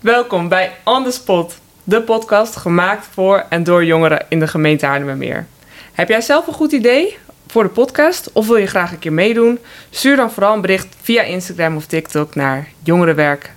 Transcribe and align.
Welkom 0.00 0.48
bij 0.48 0.72
On 0.84 1.04
The 1.04 1.10
Spot, 1.10 1.58
de 1.84 2.02
podcast 2.02 2.56
gemaakt 2.56 3.06
voor 3.12 3.44
en 3.48 3.64
door 3.64 3.84
jongeren 3.84 4.26
in 4.28 4.40
de 4.40 4.46
gemeente 4.46 4.86
Haarlemmermeer. 4.86 5.46
Heb 5.92 6.08
jij 6.08 6.20
zelf 6.20 6.46
een 6.46 6.52
goed 6.52 6.72
idee 6.72 7.18
voor 7.46 7.62
de 7.62 7.68
podcast 7.68 8.32
of 8.32 8.46
wil 8.46 8.56
je 8.56 8.66
graag 8.66 8.92
een 8.92 8.98
keer 8.98 9.12
meedoen? 9.12 9.58
Stuur 9.90 10.16
dan 10.16 10.30
vooral 10.30 10.54
een 10.54 10.60
bericht 10.60 10.96
via 11.00 11.22
Instagram 11.22 11.76
of 11.76 11.86
TikTok 11.86 12.34
naar 12.34 12.68
jongerenwerk 12.82 13.52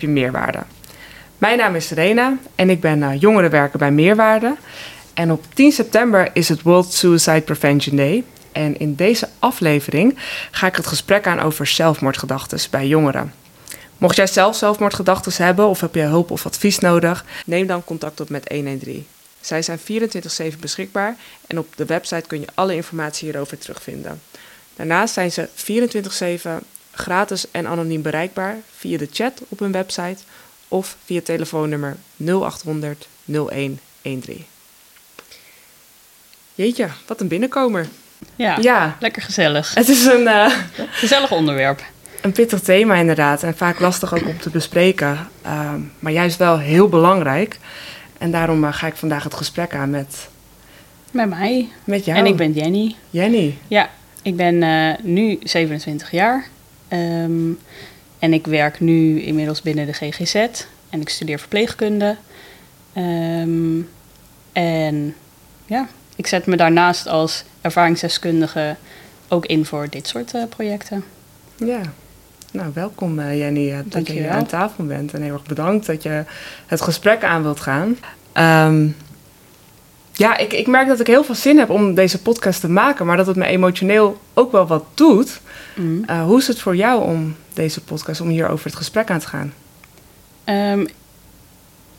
meerwaarde. 0.00 0.58
Mijn 1.38 1.58
naam 1.58 1.74
is 1.74 1.86
Serena 1.86 2.36
en 2.54 2.70
ik 2.70 2.80
ben 2.80 2.98
uh, 2.98 3.20
jongerenwerker 3.20 3.78
bij 3.78 3.90
Meerwaarde. 3.90 4.56
En 5.14 5.32
op 5.32 5.44
10 5.54 5.72
september 5.72 6.30
is 6.32 6.48
het 6.48 6.62
World 6.62 6.92
Suicide 6.92 7.40
Prevention 7.40 7.96
Day. 7.96 8.24
En 8.52 8.78
in 8.78 8.94
deze 8.94 9.28
aflevering 9.38 10.18
ga 10.50 10.66
ik 10.66 10.76
het 10.76 10.86
gesprek 10.86 11.26
aan 11.26 11.40
over 11.40 11.66
zelfmoordgedachten 11.66 12.58
bij 12.70 12.86
jongeren. 12.86 13.41
Mocht 14.02 14.16
jij 14.16 14.26
zelf 14.26 14.56
zelfmoordgedachten 14.56 15.44
hebben 15.44 15.66
of 15.66 15.80
heb 15.80 15.94
je 15.94 16.00
hulp 16.00 16.30
of 16.30 16.46
advies 16.46 16.78
nodig, 16.78 17.24
neem 17.46 17.66
dan 17.66 17.84
contact 17.84 18.20
op 18.20 18.28
met 18.28 18.48
113. 18.48 19.06
Zij 19.40 19.62
zijn 19.62 19.78
24/7 19.78 20.60
beschikbaar 20.60 21.16
en 21.46 21.58
op 21.58 21.76
de 21.76 21.84
website 21.84 22.26
kun 22.26 22.40
je 22.40 22.46
alle 22.54 22.74
informatie 22.74 23.28
hierover 23.28 23.58
terugvinden. 23.58 24.22
Daarnaast 24.76 25.14
zijn 25.14 25.32
ze 25.32 25.48
24/7 25.54 26.62
gratis 26.92 27.50
en 27.50 27.66
anoniem 27.66 28.02
bereikbaar 28.02 28.56
via 28.76 28.98
de 28.98 29.08
chat 29.12 29.42
op 29.48 29.58
hun 29.58 29.72
website 29.72 30.22
of 30.68 30.96
via 31.04 31.20
telefoonnummer 31.20 31.96
0800 32.16 33.08
0113. 33.24 34.46
Jeetje, 36.54 36.88
wat 37.06 37.20
een 37.20 37.28
binnenkomer. 37.28 37.88
Ja, 38.36 38.58
Ja, 38.60 38.96
lekker 39.00 39.22
gezellig. 39.22 39.74
het 39.74 39.88
is 39.88 40.04
een, 40.04 40.28
eh, 40.28 40.52
Gezellig 40.90 41.30
onderwerp. 41.32 41.82
Een 42.22 42.32
pittig 42.32 42.60
thema 42.60 42.94
inderdaad 42.94 43.42
en 43.42 43.56
vaak 43.56 43.80
lastig 43.80 44.14
ook 44.14 44.26
om 44.26 44.38
te 44.38 44.50
bespreken, 44.50 45.18
ehm, 45.42 45.80
maar 45.98 46.12
juist 46.12 46.38
wel 46.38 46.58
heel 46.58 46.88
belangrijk. 46.88 47.58
En 48.18 48.30
daarom 48.30 48.64
eh, 48.64 48.72
ga 48.72 48.86
ik 48.86 48.94
vandaag 48.94 49.24
het 49.24 49.34
gesprek 49.34 49.74
aan 49.74 49.90
met, 49.90 50.28
Met 51.10 51.28
mij. 51.28 51.68
met 51.84 52.04
jou. 52.04 52.18
En 52.18 52.26
ik 52.26 52.36
ben 52.36 52.52
Jenny. 52.52 52.94
Jenny. 53.10 53.58
Ja, 53.68 53.90
ik 54.22 54.36
ben 54.36 54.62
eh, 54.62 55.04
nu 55.04 55.38
27 55.42 56.10
jaar. 56.10 56.46
Ehm, 56.88 57.50
en 58.18 58.32
ik 58.32 58.46
werk 58.46 58.80
nu 58.80 59.20
inmiddels 59.22 59.62
binnen 59.62 59.86
de 59.86 59.92
GGZ. 59.92 60.34
En 60.90 61.00
ik 61.00 61.08
studeer 61.08 61.38
verpleegkunde. 61.38 62.16
Ehm, 62.92 63.80
en 64.52 65.14
ja, 65.66 65.88
ik 66.16 66.26
zet 66.26 66.46
me 66.46 66.56
daarnaast 66.56 67.06
als 67.06 67.44
ervaringsdeskundige 67.60 68.76
ook 69.28 69.46
in 69.46 69.64
voor 69.64 69.86
dit 69.90 70.08
soort 70.08 70.34
eh, 70.34 70.42
projecten. 70.48 71.04
Ja. 71.56 71.80
Nou, 72.52 72.70
welkom 72.74 73.18
eh, 73.18 73.38
Jenny, 73.38 73.72
eh, 73.72 73.78
dat 73.84 74.06
je 74.06 74.12
hier 74.12 74.30
aan 74.30 74.46
tafel 74.46 74.84
bent. 74.84 75.14
En 75.14 75.22
heel 75.22 75.32
erg 75.32 75.42
bedankt 75.42 75.86
dat 75.86 76.02
je 76.02 76.24
het 76.66 76.80
gesprek 76.80 77.24
aan 77.24 77.42
wilt 77.42 77.60
gaan. 77.60 77.96
Ehm, 78.32 78.88
ja, 80.12 80.36
ik, 80.36 80.52
ik 80.52 80.66
merk 80.66 80.88
dat 80.88 81.00
ik 81.00 81.06
heel 81.06 81.24
veel 81.24 81.34
zin 81.34 81.58
heb 81.58 81.70
om 81.70 81.94
deze 81.94 82.22
podcast 82.22 82.60
te 82.60 82.68
maken, 82.68 83.06
maar 83.06 83.16
dat 83.16 83.26
het 83.26 83.36
me 83.36 83.46
emotioneel 83.46 84.20
ook 84.34 84.52
wel 84.52 84.66
wat 84.66 84.84
doet. 84.94 85.40
Mm. 85.74 86.04
Eh, 86.06 86.24
hoe 86.24 86.38
is 86.38 86.46
het 86.46 86.60
voor 86.60 86.76
jou 86.76 87.02
om 87.04 87.36
deze 87.52 87.80
podcast, 87.80 88.20
om 88.20 88.28
hier 88.28 88.48
over 88.48 88.66
het 88.66 88.76
gesprek 88.76 89.10
aan 89.10 89.18
te 89.18 89.26
gaan? 89.26 89.52
Ehm, 90.44 90.86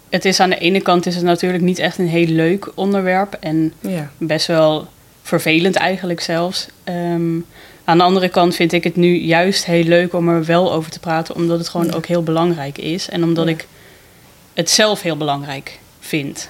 het 0.10 0.26
is 0.26 0.40
aan 0.40 0.50
de 0.50 0.58
ene 0.58 0.82
kant 0.82 1.06
is 1.06 1.16
het 1.16 1.24
natuurlijk 1.24 1.64
niet 1.64 1.80
echt 1.80 1.98
een 1.98 2.08
heel 2.08 2.28
leuk 2.28 2.72
onderwerp. 2.76 3.38
En 3.40 3.74
Ja, 3.80 4.12
best 4.18 4.48
wel 4.48 4.88
vervelend 5.22 5.76
eigenlijk 5.76 6.22
zelfs. 6.22 6.68
Ehm, 6.84 7.40
aan 7.86 7.98
de 7.98 8.04
andere 8.04 8.30
kant 8.30 8.56
vind 8.56 8.72
ik 8.72 8.84
het 8.84 8.96
nu 8.96 9.16
juist 9.18 9.66
heel 9.66 9.84
leuk 9.84 10.14
om 10.14 10.30
er 10.30 10.46
wel 10.46 10.74
over 10.74 10.92
te 10.92 11.00
praten, 11.00 11.36
omdat 11.36 11.58
het 11.60 11.70
gewoon 11.70 11.88
Ja. 11.88 11.94
ook 11.94 12.06
heel 12.06 12.24
belangrijk 12.24 12.78
is 12.78 13.10
en 13.10 13.24
omdat 13.24 13.46
Ja. 13.46 13.52
ik 13.52 13.68
het 14.54 14.70
zelf 14.70 15.02
heel 15.02 15.18
belangrijk 15.18 15.80
vind. 16.00 16.50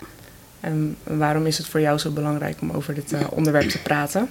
en 0.59 0.97
waarom 1.03 1.45
is 1.45 1.57
het 1.57 1.67
voor 1.67 1.79
jou 1.81 1.97
zo 1.97 2.09
belangrijk 2.11 2.57
om 2.61 2.71
over 2.71 2.93
dit 2.93 3.13
eh, 3.13 3.19
onderwerp 3.29 3.69
te 3.69 3.81
praten? 3.81 4.29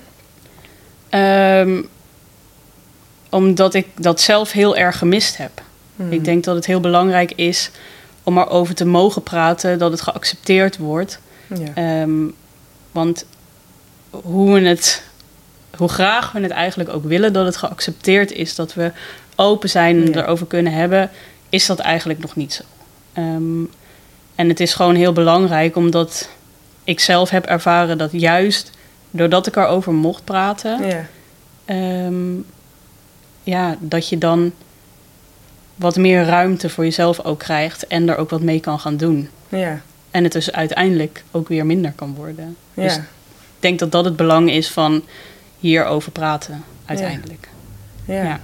Ehm, 1.09 1.83
omdat 3.31 3.75
ik 3.75 3.87
dat 3.97 4.21
zelf 4.21 4.53
heel 4.53 4.77
erg 4.77 4.99
gemist 4.99 5.37
heb. 5.37 5.63
Hmm. 5.97 6.13
Ik 6.13 6.25
denk 6.25 6.45
dat 6.45 6.55
het 6.55 6.67
heel 6.67 6.81
belangrijk 6.81 7.33
is 7.33 7.71
om 8.23 8.39
erover 8.39 8.75
te 8.75 8.85
mogen 8.85 9.23
praten, 9.23 9.79
dat 9.79 9.91
het 9.91 10.01
geaccepteerd 10.01 10.77
wordt. 10.79 11.21
Ja, 11.47 12.01
Ehm, 12.03 12.13
want 12.93 13.27
hoe, 14.11 14.53
we 14.53 14.61
het, 14.69 15.03
hoe 15.77 15.89
graag 15.89 16.33
we 16.33 16.41
het 16.41 16.51
eigenlijk 16.51 16.91
ook 16.91 17.05
willen 17.05 17.33
dat 17.33 17.45
het 17.47 17.57
geaccepteerd 17.57 18.33
is, 18.33 18.55
dat 18.55 18.75
we 18.75 18.93
open 19.37 19.69
zijn 19.71 20.07
en 20.07 20.13
Ja. 20.13 20.23
erover 20.23 20.47
kunnen 20.47 20.73
hebben, 20.73 21.11
is 21.49 21.67
dat 21.67 21.79
eigenlijk 21.79 22.21
nog 22.21 22.37
niet 22.37 22.53
zo. 22.53 22.63
Ehm, 23.13 23.63
en 24.35 24.49
het 24.49 24.61
is 24.61 24.75
gewoon 24.75 24.95
heel 24.95 25.13
belangrijk 25.13 25.77
omdat 25.77 26.29
ik 26.85 27.01
zelf 27.01 27.31
heb 27.31 27.45
ervaren 27.45 27.99
dat 27.99 28.11
juist 28.13 28.71
doordat 29.11 29.47
ik 29.47 29.57
erover 29.57 29.93
mocht 29.93 30.25
praten, 30.25 30.87
ja, 30.89 31.07
ehm, 31.65 32.35
ja, 33.43 33.77
dat 33.81 34.09
je 34.09 34.19
dan 34.19 34.53
wat 35.75 35.97
meer 35.97 36.25
ruimte 36.25 36.69
voor 36.69 36.85
jezelf 36.85 37.21
ook 37.25 37.39
krijgt 37.39 37.87
en 37.87 38.09
er 38.09 38.17
ook 38.17 38.31
wat 38.31 38.41
mee 38.43 38.61
kan 38.61 38.81
gaan 38.81 38.97
doen. 38.97 39.29
ja, 39.49 39.81
En 40.11 40.23
het 40.25 40.33
dus 40.33 40.53
uiteindelijk 40.53 41.25
ook 41.31 41.49
weer 41.49 41.67
minder 41.67 41.93
kan 41.97 42.15
worden. 42.15 42.57
ja. 42.75 42.83
Dus 42.83 42.97
ik 42.97 43.03
denk 43.61 43.79
dat 43.79 43.93
dat 43.93 44.05
het 44.05 44.17
belang 44.17 44.51
is 44.51 44.69
van 44.71 45.03
hierover 45.63 46.13
praten, 46.13 46.65
uiteindelijk. 46.85 47.49
Ja. 48.05 48.23
Ja. 48.23 48.41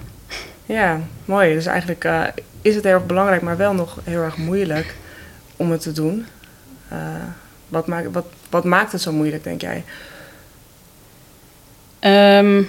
Ja. 0.66 1.00
mooi. 1.24 1.54
Dus 1.54 1.66
eigenlijk 1.66 2.04
eh, 2.04 2.22
is 2.62 2.74
het 2.74 2.84
heel 2.84 2.92
erg 2.92 3.06
belangrijk, 3.06 3.42
maar 3.42 3.56
wel 3.56 3.74
nog 3.74 3.98
heel 4.04 4.22
erg 4.22 4.36
moeilijk 4.36 4.96
om 5.56 5.70
het 5.70 5.80
te 5.80 5.92
doen. 5.92 6.26
Eh, 6.88 6.98
wat, 7.68 7.86
maakt, 7.86 8.12
wat, 8.12 8.26
wat 8.50 8.64
maakt 8.64 8.92
het 8.92 9.00
zo 9.00 9.12
moeilijk, 9.12 9.44
denk 9.44 9.60
jij? 9.60 9.84
Ehm, 11.98 12.62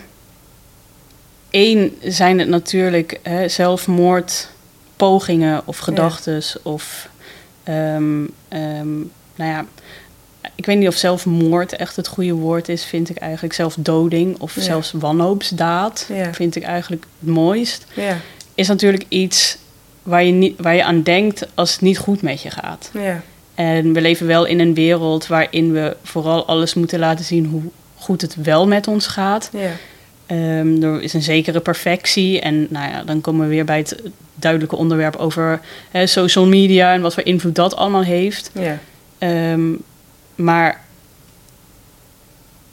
Eén 1.52 1.98
zijn 2.04 2.40
het 2.40 2.48
natuurlijk 2.48 3.20
hè, 3.24 3.48
zelfmoordpogingen 3.48 5.62
of 5.66 5.78
gedachten 5.78 6.42
of... 6.64 7.10
ehm, 7.64 8.26
ehm, 8.48 8.98
nou 9.36 9.52
ja, 9.52 9.66
ik 10.56 10.66
weet 10.66 10.78
niet 10.78 10.88
of 10.88 10.96
zelfmoord 10.96 11.76
echt 11.76 11.96
het 11.96 12.08
goede 12.08 12.34
woord 12.34 12.70
is, 12.70 12.84
vind 12.86 13.10
ik 13.10 13.18
eigenlijk. 13.18 13.54
Zelfdoding 13.54 14.40
of 14.40 14.56
Ja. 14.56 14.62
zelfs 14.62 14.92
wanhoopsdaad 14.92 16.06
Ja. 16.14 16.34
vind 16.34 16.56
ik 16.56 16.64
eigenlijk 16.64 17.04
het 17.20 17.30
mooist. 17.30 17.86
Ja, 17.94 18.18
Is 18.54 18.68
natuurlijk 18.68 19.04
iets 19.08 19.58
waar 20.04 20.24
je, 20.24 20.32
niet, 20.32 20.54
waar 20.62 20.76
je 20.76 20.84
aan 20.84 21.02
denkt 21.04 21.48
als 21.56 21.72
het 21.72 21.82
niet 21.82 21.98
goed 21.98 22.22
met 22.22 22.42
je 22.42 22.50
gaat. 22.50 22.90
ja, 22.94 23.22
En 23.56 23.94
we 23.94 24.02
leven 24.02 24.28
wel 24.28 24.46
in 24.46 24.60
een 24.60 24.74
wereld 24.74 25.28
waarin 25.28 25.72
we 25.72 25.98
vooral 26.04 26.46
alles 26.46 26.74
moeten 26.74 27.00
laten 27.00 27.26
zien 27.26 27.46
hoe 27.46 27.62
goed 27.96 28.22
het 28.22 28.36
wel 28.36 28.68
met 28.68 28.88
ons 28.88 29.08
gaat. 29.08 29.50
ja, 29.54 29.72
Ehm, 30.26 30.84
er 30.84 31.02
is 31.02 31.14
een 31.14 31.22
zekere 31.22 31.60
perfectie. 31.60 32.40
En 32.42 32.68
nou 32.70 32.90
ja, 32.92 33.04
dan 33.04 33.22
komen 33.22 33.42
we 33.48 33.54
weer 33.54 33.66
bij 33.66 33.78
het 33.78 34.02
duidelijke 34.36 34.76
onderwerp 34.76 35.16
over 35.16 35.60
hè, 35.92 36.08
social 36.08 36.46
media 36.46 36.94
en 36.94 37.02
wat 37.02 37.14
voor 37.14 37.26
invloed 37.26 37.56
dat 37.56 37.76
allemaal 37.76 38.04
heeft. 38.04 38.52
ja, 38.54 38.80
Ehm, 39.18 39.72
maar 40.40 40.82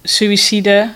suïcide 0.03 0.88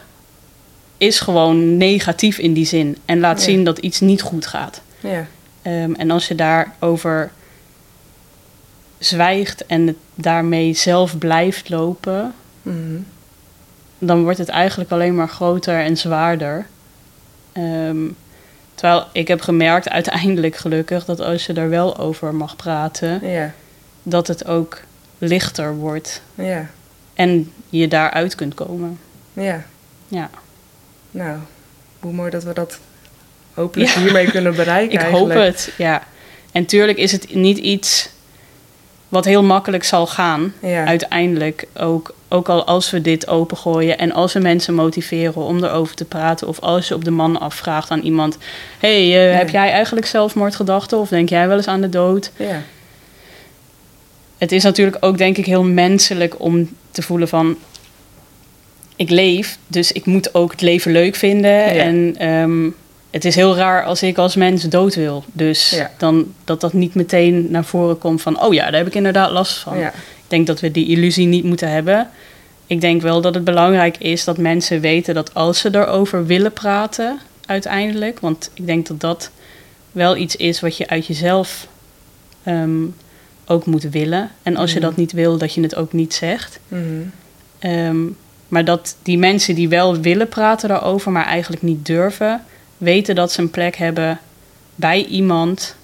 is 0.96 1.20
gewoon 1.20 1.76
negatief 1.76 2.38
in 2.38 2.52
die 2.52 2.66
zin. 2.66 2.96
En 3.04 3.20
laat 3.20 3.38
Ja. 3.38 3.44
zien 3.44 3.64
dat 3.64 3.78
iets 3.78 4.00
niet 4.00 4.22
goed 4.22 4.46
gaat. 4.46 4.80
ja, 5.00 5.26
Ehm, 5.62 5.92
en 5.94 6.10
als 6.10 6.28
je 6.28 6.34
daarover 6.34 7.30
zwijgt 8.98 9.66
en 9.66 9.86
het 9.86 9.96
daarmee 10.14 10.74
zelf 10.74 11.18
blijft 11.18 11.68
lopen, 11.68 12.34
mhm, 12.62 12.98
dan 13.98 14.22
wordt 14.22 14.38
het 14.38 14.48
eigenlijk 14.48 14.90
alleen 14.90 15.14
maar 15.14 15.28
groter 15.28 15.80
en 15.84 15.96
zwaarder. 15.96 16.66
Ehm, 17.52 17.96
terwijl 18.74 19.04
ik 19.12 19.28
heb 19.28 19.40
gemerkt, 19.40 19.88
uiteindelijk 20.00 20.56
gelukkig, 20.56 21.04
dat 21.04 21.20
als 21.20 21.46
je 21.46 21.52
er 21.52 21.68
wel 21.68 21.96
over 21.98 22.34
mag 22.34 22.56
praten, 22.56 23.26
ja, 23.28 23.52
dat 24.02 24.26
het 24.26 24.46
ook 24.46 24.80
lichter 25.22 25.74
wordt 25.76 26.22
ja, 26.34 26.66
en 27.14 27.52
je 27.68 27.88
daaruit 27.88 28.34
kunt 28.34 28.54
komen. 28.54 28.98
ja. 29.32 29.62
Ja, 30.08 30.30
Nou, 31.10 31.38
hoe 32.00 32.12
mooi 32.12 32.30
dat 32.30 32.44
we 32.44 32.52
dat 32.52 32.78
hopelijk 33.54 33.90
Ja. 33.90 34.00
hiermee 34.00 34.30
kunnen 34.30 34.54
bereiken 34.54 35.00
ik 35.00 35.06
hoop 35.06 35.30
het. 35.30 35.72
Ja. 35.78 36.02
En 36.52 36.64
tuurlijk 36.66 36.98
is 36.98 37.12
het 37.12 37.34
niet 37.34 37.58
iets 37.58 38.10
wat 39.08 39.24
heel 39.24 39.42
makkelijk 39.42 39.84
zal 39.84 40.06
gaan. 40.06 40.54
Ja, 40.60 40.84
uiteindelijk 40.84 41.66
ook, 41.76 42.14
ook 42.28 42.48
al 42.48 42.64
als 42.66 42.90
we 42.90 43.00
dit 43.00 43.28
opengooien 43.28 43.98
en 43.98 44.12
als 44.12 44.32
we 44.32 44.38
mensen 44.40 44.74
motiveren 44.74 45.42
om 45.42 45.64
erover 45.64 45.94
te 45.96 46.04
praten, 46.04 46.48
of 46.48 46.58
als 46.60 46.88
je 46.88 46.94
op 46.94 47.04
de 47.04 47.10
man 47.10 47.40
afvraagt 47.40 47.90
aan 47.90 48.00
iemand: 48.00 48.38
hey, 48.78 48.92
eh, 49.00 49.30
Ja. 49.30 49.36
heb 49.36 49.48
jij 49.48 49.70
eigenlijk 49.70 50.06
zelfmoordgedachten 50.06 50.98
of 50.98 51.08
denk 51.08 51.28
jij 51.28 51.48
wel 51.48 51.56
eens 51.56 51.66
aan 51.68 51.80
de 51.80 51.88
dood? 51.88 52.30
ja, 52.36 52.62
Het 54.40 54.52
is 54.52 54.62
natuurlijk 54.62 54.96
ook, 55.00 55.18
denk 55.18 55.36
ik, 55.36 55.46
heel 55.46 55.64
menselijk 55.64 56.40
om 56.40 56.68
te 56.90 57.02
voelen 57.02 57.28
van. 57.28 57.56
Ik 58.96 59.10
leef, 59.10 59.58
dus 59.66 59.92
ik 59.92 60.04
moet 60.06 60.34
ook 60.34 60.50
het 60.50 60.60
leven 60.60 60.92
leuk 60.92 61.14
vinden. 61.14 61.50
Ja. 61.50 61.66
En 61.66 62.14
ehm, 62.18 62.68
het 63.10 63.24
is 63.24 63.34
heel 63.34 63.56
raar 63.56 63.84
als 63.84 64.02
ik 64.02 64.18
als 64.18 64.36
mens 64.36 64.62
dood 64.62 64.94
wil. 64.94 65.24
Dus 65.32 65.70
Ja. 65.70 65.90
dan 65.98 66.32
dat 66.44 66.60
dat 66.60 66.72
niet 66.72 66.94
meteen 66.94 67.46
naar 67.50 67.64
voren 67.64 67.98
komt 67.98 68.22
van... 68.22 68.42
oh 68.42 68.54
ja, 68.54 68.64
daar 68.64 68.78
heb 68.78 68.86
ik 68.86 68.94
inderdaad 68.94 69.30
last 69.30 69.58
van. 69.58 69.78
Ja. 69.78 69.88
Ik 69.88 70.26
denk 70.28 70.46
dat 70.46 70.60
we 70.60 70.70
die 70.70 70.88
illusie 70.88 71.26
niet 71.26 71.44
moeten 71.44 71.70
hebben. 71.70 72.08
Ik 72.66 72.80
denk 72.80 73.02
wel 73.02 73.20
dat 73.20 73.34
het 73.34 73.44
belangrijk 73.44 73.96
is 73.98 74.24
dat 74.24 74.38
mensen 74.38 74.80
weten 74.80 75.14
dat 75.14 75.34
als 75.34 75.58
ze 75.60 75.68
erover 75.74 76.26
willen 76.26 76.52
praten, 76.52 77.18
uiteindelijk. 77.46 78.20
Want 78.20 78.50
ik 78.54 78.66
denk 78.66 78.86
dat 78.86 79.00
dat 79.00 79.30
wel 79.92 80.16
iets 80.16 80.36
is 80.36 80.60
wat 80.60 80.76
je 80.76 80.88
uit 80.88 81.06
jezelf 81.06 81.66
ehm, 82.42 82.82
ook 83.50 83.66
moet 83.66 83.82
willen. 83.82 84.30
En 84.42 84.56
als 84.56 84.70
je 84.72 84.78
Mhm. 84.78 84.86
dat 84.86 84.96
niet 84.96 85.12
wil, 85.12 85.38
dat 85.38 85.54
je 85.54 85.60
het 85.60 85.74
ook 85.74 85.92
niet 85.92 86.14
zegt. 86.14 86.60
Mhm. 86.68 86.82
Ehm, 87.58 87.96
maar 88.48 88.64
dat 88.64 88.96
die 89.02 89.18
mensen 89.18 89.54
die 89.54 89.68
wel 89.68 89.96
willen 90.00 90.28
praten 90.28 90.68
daarover, 90.68 91.12
maar 91.12 91.24
eigenlijk 91.26 91.62
niet 91.62 91.86
durven, 91.86 92.44
weten 92.78 93.14
dat 93.14 93.32
ze 93.32 93.40
een 93.40 93.50
plek 93.50 93.76
hebben 93.76 94.18
bij 94.74 95.04
iemand, 95.04 95.74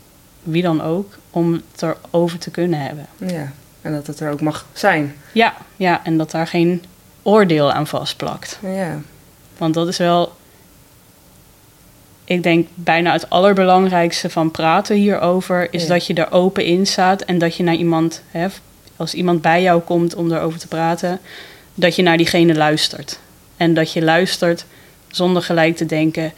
wie 0.42 0.62
dan 0.62 0.82
ook, 0.82 1.18
om 1.30 1.52
het 1.72 1.82
erover 2.10 2.38
te 2.38 2.50
kunnen 2.50 2.80
hebben. 2.80 3.06
ja. 3.16 3.52
En 3.82 3.92
dat 3.92 4.06
het 4.06 4.20
er 4.20 4.30
ook 4.30 4.40
mag 4.40 4.66
zijn. 4.72 5.14
Ja, 5.32 5.54
ja, 5.76 6.00
en 6.04 6.16
dat 6.16 6.30
daar 6.30 6.46
geen 6.46 6.84
oordeel 7.22 7.72
aan 7.72 7.86
vastplakt. 7.86 8.58
Ja. 8.62 8.98
Want 9.58 9.74
dat 9.74 9.88
is 9.88 9.96
wel, 9.96 10.32
ik 12.26 12.42
denk 12.42 12.68
bijna 12.74 13.12
het 13.12 13.30
allerbelangrijkste 13.30 14.30
van 14.30 14.50
praten 14.50 14.96
hierover, 14.96 15.68
is 15.70 15.82
Ja. 15.82 15.88
dat 15.88 16.06
je 16.06 16.14
er 16.14 16.32
open 16.32 16.64
in 16.64 16.86
staat 16.86 17.22
en 17.22 17.38
dat 17.38 17.56
je 17.56 17.62
naar 17.62 17.74
iemand, 17.74 18.22
hè, 18.30 18.46
als 18.96 19.14
iemand 19.14 19.40
bij 19.42 19.62
jou 19.62 19.80
komt 19.80 20.14
om 20.14 20.32
erover 20.32 20.58
te 20.58 20.68
praten, 20.68 21.20
dat 21.74 21.96
je 21.96 22.02
naar 22.02 22.16
diegene 22.16 22.54
luistert. 22.54 23.18
En 23.56 23.74
dat 23.74 23.92
je 23.92 24.02
luistert 24.02 24.64
zonder 25.10 25.42
gelijk 25.42 25.76
te 25.76 25.86
denken, 25.86 26.32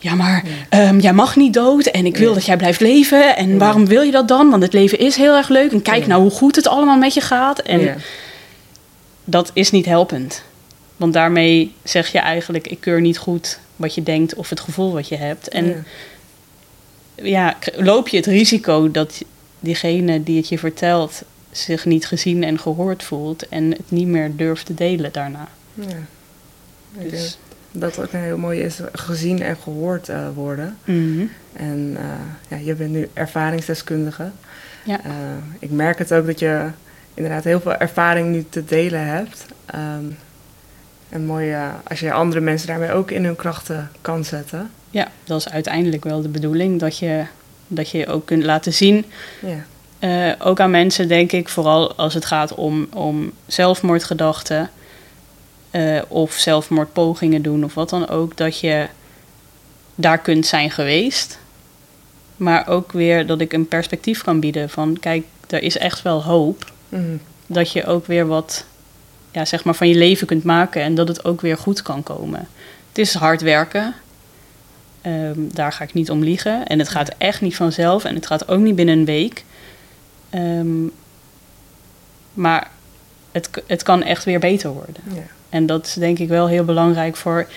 ja 0.00 0.14
maar 0.14 0.44
ehm, 0.68 0.98
jij 0.98 1.12
mag 1.12 1.36
niet 1.36 1.54
dood 1.54 1.86
en 1.86 2.06
ik 2.06 2.16
wil 2.16 2.28
Ja. 2.28 2.34
dat 2.34 2.44
jij 2.46 2.56
blijft 2.56 2.80
leven 2.80 3.36
en 3.36 3.58
waarom 3.58 3.86
wil 3.86 4.02
je 4.02 4.10
dat 4.12 4.28
dan? 4.28 4.50
Want 4.50 4.62
het 4.62 4.72
leven 4.72 4.98
is 4.98 5.16
heel 5.16 5.36
erg 5.36 5.48
leuk 5.48 5.72
en 5.72 5.82
kijk 5.82 6.06
nou 6.06 6.22
hoe 6.22 6.30
goed 6.30 6.56
het 6.56 6.68
allemaal 6.68 6.98
met 6.98 7.14
je 7.14 7.20
gaat. 7.20 7.58
En 7.58 7.96
dat 9.24 9.50
is 9.54 9.70
niet 9.70 9.86
helpend. 9.86 10.42
Want 10.96 11.12
daarmee 11.12 11.74
zeg 11.82 12.12
je 12.12 12.18
eigenlijk, 12.18 12.66
ik 12.66 12.80
keur 12.80 13.00
niet 13.00 13.18
goed 13.18 13.58
wat 13.82 13.94
je 13.94 14.02
denkt 14.02 14.34
of 14.34 14.48
het 14.48 14.60
gevoel 14.60 14.92
wat 14.92 15.08
je 15.08 15.16
hebt. 15.16 15.48
En 15.48 15.84
Ja. 17.14 17.56
loop 17.76 18.08
je 18.08 18.16
het 18.16 18.26
risico 18.26 18.90
dat 18.90 19.22
diegene 19.60 20.22
die 20.22 20.36
het 20.36 20.48
je 20.48 20.58
vertelt 20.58 21.22
zich 21.50 21.84
niet 21.84 22.06
gezien 22.06 22.44
en 22.44 22.58
gehoord 22.58 23.02
voelt 23.02 23.48
en 23.48 23.70
het 23.70 23.90
niet 23.90 24.06
meer 24.06 24.36
durft 24.36 24.66
te 24.66 24.74
delen 24.74 25.12
daarna. 25.12 25.48
Ja. 25.74 25.86
Ik 26.98 27.10
Dus, 27.10 27.38
dat 27.72 27.98
ook 27.98 28.12
een 28.12 28.20
heel 28.20 28.38
mooi 28.38 28.60
is, 28.60 28.78
gezien 28.92 29.42
en 29.42 29.56
gehoord 29.56 30.08
eh, 30.08 30.28
worden. 30.34 30.76
mhm. 30.84 31.24
En 31.52 31.96
eh, 31.98 32.04
ja, 32.48 32.56
je 32.64 32.74
bent 32.74 32.90
nu 32.90 33.08
ervaringsdeskundige. 33.12 34.30
Ja. 34.84 35.04
Eh, 35.04 35.12
ik 35.58 35.70
merk 35.70 35.98
het 35.98 36.12
ook 36.12 36.26
dat 36.26 36.38
je 36.38 36.66
inderdaad 37.14 37.44
heel 37.44 37.60
veel 37.60 37.74
ervaring 37.74 38.30
nu 38.30 38.44
te 38.48 38.64
delen 38.64 39.06
hebt. 39.06 39.46
Ehm, 39.66 40.04
en 41.12 41.24
mooi 41.26 41.52
eh, 41.52 41.68
als 41.88 42.00
je 42.00 42.12
andere 42.12 42.40
mensen 42.40 42.68
daarmee 42.68 42.92
ook 42.92 43.10
in 43.10 43.24
hun 43.24 43.36
krachten 43.36 43.90
kan 44.00 44.24
zetten. 44.24 44.70
ja, 44.90 45.08
dat 45.24 45.38
is 45.38 45.48
uiteindelijk 45.48 46.04
wel 46.04 46.22
de 46.22 46.28
bedoeling, 46.28 46.80
dat 46.80 46.98
je 46.98 47.24
dat 47.66 47.90
je 47.90 48.06
ook 48.06 48.26
kunt 48.26 48.44
laten 48.44 48.72
zien 48.72 49.04
Ja, 49.40 49.64
Eh, 49.98 50.32
ook 50.38 50.60
aan 50.60 50.70
mensen, 50.70 51.08
denk 51.08 51.32
ik, 51.32 51.48
vooral 51.48 51.94
als 51.94 52.14
het 52.14 52.24
gaat 52.24 52.54
om, 52.54 52.86
om 52.92 53.32
zelfmoordgedachten 53.46 54.70
eh, 55.70 56.02
of 56.08 56.32
zelfmoordpogingen 56.32 57.42
doen 57.42 57.64
of 57.64 57.74
wat 57.74 57.90
dan 57.90 58.08
ook, 58.08 58.36
dat 58.36 58.58
je 58.58 58.86
daar 59.94 60.18
kunt 60.18 60.46
zijn 60.46 60.70
geweest. 60.70 61.38
Maar 62.36 62.68
ook 62.68 62.92
weer 62.92 63.26
dat 63.26 63.40
ik 63.40 63.52
een 63.52 63.68
perspectief 63.68 64.22
kan 64.22 64.40
bieden 64.40 64.70
van, 64.70 64.96
kijk, 65.00 65.24
er 65.48 65.62
is 65.62 65.78
echt 65.78 66.02
wel 66.02 66.24
hoop. 66.24 66.72
Mhm. 66.88 67.16
Dat 67.46 67.72
je 67.72 67.86
ook 67.86 68.06
weer 68.06 68.26
wat 68.26 68.64
ja, 69.32 69.44
zeg 69.44 69.64
maar 69.64 69.74
van 69.74 69.88
je 69.88 69.94
leven 69.94 70.26
kunt 70.26 70.44
maken 70.44 70.82
en 70.82 70.94
dat 70.94 71.08
het 71.08 71.24
ook 71.24 71.40
weer 71.40 71.56
goed 71.56 71.82
kan 71.82 72.02
komen. 72.02 72.48
Het 72.88 72.98
is 72.98 73.14
hard 73.14 73.40
werken. 73.40 73.94
Ehm, 75.00 75.40
daar 75.52 75.72
ga 75.72 75.84
ik 75.84 75.94
niet 75.94 76.10
om 76.10 76.22
liegen. 76.22 76.66
En 76.66 76.78
het 76.78 76.88
gaat 76.88 77.14
echt 77.18 77.40
niet 77.40 77.56
vanzelf 77.56 78.04
en 78.04 78.14
het 78.14 78.26
gaat 78.26 78.48
ook 78.48 78.60
niet 78.60 78.76
binnen 78.76 78.98
een 78.98 79.04
week. 79.04 79.44
Ehm, 80.30 80.86
maar 82.34 82.70
het, 83.32 83.50
het 83.66 83.82
kan 83.82 84.02
echt 84.02 84.24
weer 84.24 84.38
beter 84.38 84.70
worden. 84.70 85.02
ja. 85.14 85.22
En 85.48 85.66
dat 85.66 85.86
is 85.86 85.92
denk 85.92 86.18
ik 86.18 86.28
wel 86.28 86.48
heel 86.48 86.64
belangrijk 86.64 87.16
voor 87.16 87.48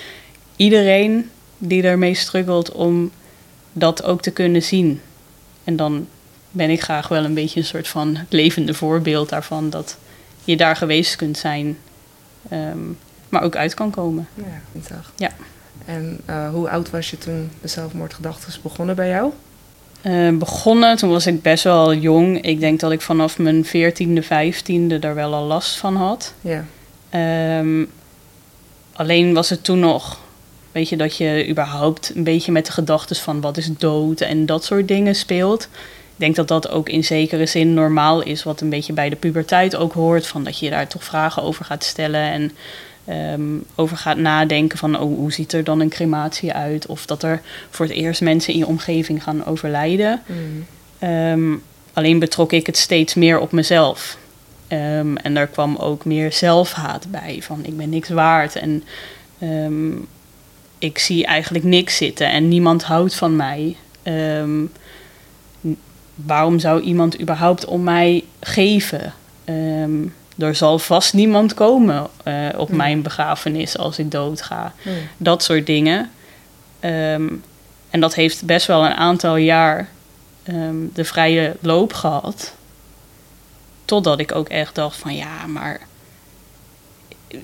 iedereen 0.56 1.30
die 1.58 1.84
ermee 1.84 2.14
struggelt 2.14 2.72
om 2.72 3.12
dat 3.74 4.04
ook 4.04 4.22
te 4.22 4.32
kunnen 4.32 4.64
zien. 4.64 5.02
En 5.64 5.76
dan 5.76 6.08
ben 6.52 6.70
ik 6.70 6.82
graag 6.82 7.08
wel 7.08 7.24
een 7.24 7.34
beetje 7.34 7.60
een 7.60 7.66
soort 7.66 7.88
van 7.88 8.18
levende 8.30 8.74
voorbeeld 8.74 9.30
daarvan 9.30 9.70
dat 9.70 9.98
je 10.46 10.58
daar 10.58 10.76
geweest 10.76 11.16
kunt 11.16 11.38
zijn, 11.38 11.78
ehm, 12.50 12.78
maar 13.30 13.44
ook 13.44 13.56
uit 13.56 13.74
kan 13.74 13.92
komen. 13.92 14.28
ja 14.34 14.44
interessant. 14.72 15.14
Ja. 15.16 15.30
En 15.86 16.20
eh, 16.26 16.50
hoe 16.50 16.70
oud 16.70 16.90
was 16.90 17.10
je 17.10 17.18
toen 17.18 17.50
de 17.62 17.68
zelfmoordgedachten 17.68 18.62
begonnen 18.62 18.96
bij 18.96 19.10
jou? 19.10 19.32
Eh, 20.02 20.38
begonnen, 20.38 20.98
toen 20.98 21.10
was 21.10 21.28
ik 21.28 21.42
best 21.42 21.64
wel 21.64 21.94
jong. 21.94 22.42
Ik 22.42 22.60
denk 22.60 22.80
dat 22.80 22.92
ik 22.92 23.02
vanaf 23.02 23.38
mijn 23.38 23.66
14e, 23.66 24.24
15e 24.24 25.00
er 25.00 25.16
wel 25.16 25.34
al 25.34 25.46
last 25.46 25.78
van 25.78 25.96
had. 25.96 26.34
Ja, 26.42 26.66
Ehm, 27.16 27.86
alleen 28.94 29.34
was 29.34 29.50
het 29.50 29.64
toen 29.64 29.80
nog, 29.80 30.20
weet 30.72 30.90
je, 30.90 30.98
dat 30.98 31.18
je 31.18 31.48
überhaupt 31.50 32.12
een 32.16 32.24
beetje 32.24 32.52
met 32.52 32.66
de 32.66 32.72
gedachten 32.72 33.16
van 33.16 33.42
wat 33.42 33.58
is 33.58 33.70
dood 33.78 34.22
en 34.22 34.46
dat 34.46 34.64
soort 34.64 34.88
dingen 34.88 35.16
speelt. 35.16 35.70
Ik 36.16 36.22
denk 36.22 36.36
dat 36.36 36.48
dat 36.48 36.70
ook 36.70 36.90
in 36.90 37.04
zekere 37.04 37.46
zin 37.46 37.74
normaal 37.74 38.22
is, 38.22 38.44
wat 38.44 38.62
een 38.62 38.70
beetje 38.70 38.94
bij 38.94 39.10
de 39.10 39.16
puberteit 39.16 39.76
ook 39.76 39.94
hoort, 39.94 40.28
van 40.28 40.44
dat 40.44 40.60
je 40.60 40.70
daar 40.70 40.88
toch 40.88 41.04
vragen 41.04 41.44
over 41.44 41.66
gaat 41.66 41.84
stellen 41.84 42.22
en 42.22 42.52
ehm, 43.06 43.42
over 43.76 43.98
gaat 43.98 44.18
nadenken 44.18 44.78
van 44.78 45.00
oh, 45.00 45.18
hoe 45.18 45.32
ziet 45.32 45.54
er 45.54 45.64
dan 45.64 45.80
een 45.80 45.90
crematie 45.90 46.54
uit? 46.54 46.86
Of 46.86 47.06
dat 47.06 47.24
er 47.24 47.42
voor 47.70 47.86
het 47.86 47.96
eerst 47.96 48.22
mensen 48.22 48.54
in 48.54 48.60
je 48.60 48.68
omgeving 48.68 49.24
gaan 49.24 49.46
overlijden. 49.46 50.22
Mhm. 50.26 50.40
Ehm, 51.00 51.56
alleen 51.94 52.20
betrok 52.20 52.52
ik 52.52 52.66
het 52.66 52.78
steeds 52.78 53.14
meer 53.14 53.40
op 53.40 53.52
mezelf. 53.52 54.18
Ehm, 54.68 55.16
en 55.16 55.34
daar 55.34 55.48
kwam 55.48 55.76
ook 55.76 56.06
meer 56.06 56.32
zelfhaat 56.34 57.08
bij. 57.12 57.40
Van 57.42 57.66
ik 57.66 57.78
ben 57.78 57.90
niks 57.90 58.10
waard 58.10 58.56
en 58.56 58.84
ik 60.80 60.98
zie 60.98 61.26
eigenlijk 61.26 61.64
niks 61.66 61.98
zitten 61.98 62.32
en 62.32 62.48
niemand 62.48 62.84
houdt 62.84 63.16
van 63.16 63.36
mij. 63.36 63.76
N- 64.10 64.70
waarom 66.16 66.60
zou 66.60 66.82
iemand 66.82 67.22
überhaupt 67.22 67.66
om 67.66 67.84
mij 67.84 68.24
geven? 68.40 69.14
Ehm, 69.44 69.92
er 70.38 70.56
zal 70.56 70.80
vast 70.80 71.14
niemand 71.14 71.54
komen 71.54 72.08
eh, 72.24 72.48
op 72.58 72.68
Hmm. 72.68 72.78
mijn 72.78 73.02
begrafenis 73.02 73.78
als 73.78 74.00
ik 74.00 74.12
doodga 74.12 74.74
Ja. 74.82 74.92
dat 75.18 75.44
soort 75.44 75.66
dingen. 75.66 76.12
Ehm, 76.80 77.28
en 77.90 78.00
dat 78.00 78.16
heeft 78.16 78.46
best 78.46 78.68
wel 78.68 78.86
een 78.86 78.94
aantal 78.94 79.36
jaar 79.36 79.90
ehm, 80.44 80.76
de 80.94 81.06
vrije 81.06 81.56
loop 81.60 81.94
gehad. 81.94 82.56
Totdat 83.86 84.20
ik 84.20 84.36
ook 84.36 84.50
echt 84.50 84.76
dacht 84.76 84.98
van 84.98 85.16
ja, 85.16 85.46
maar 85.48 85.80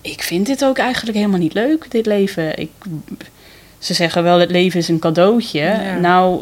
ik 0.01 0.23
vind 0.23 0.45
dit 0.45 0.65
ook 0.65 0.77
eigenlijk 0.77 1.17
helemaal 1.17 1.39
niet 1.39 1.53
leuk, 1.53 1.91
dit 1.91 2.05
leven. 2.05 2.57
Ik, 2.59 2.69
ze 3.79 3.93
zeggen 3.93 4.23
wel, 4.23 4.39
het 4.39 4.51
leven 4.51 4.79
is 4.79 4.87
een 4.87 4.99
cadeautje. 4.99 5.59
Ja. 5.59 5.97
Nou, 5.97 6.41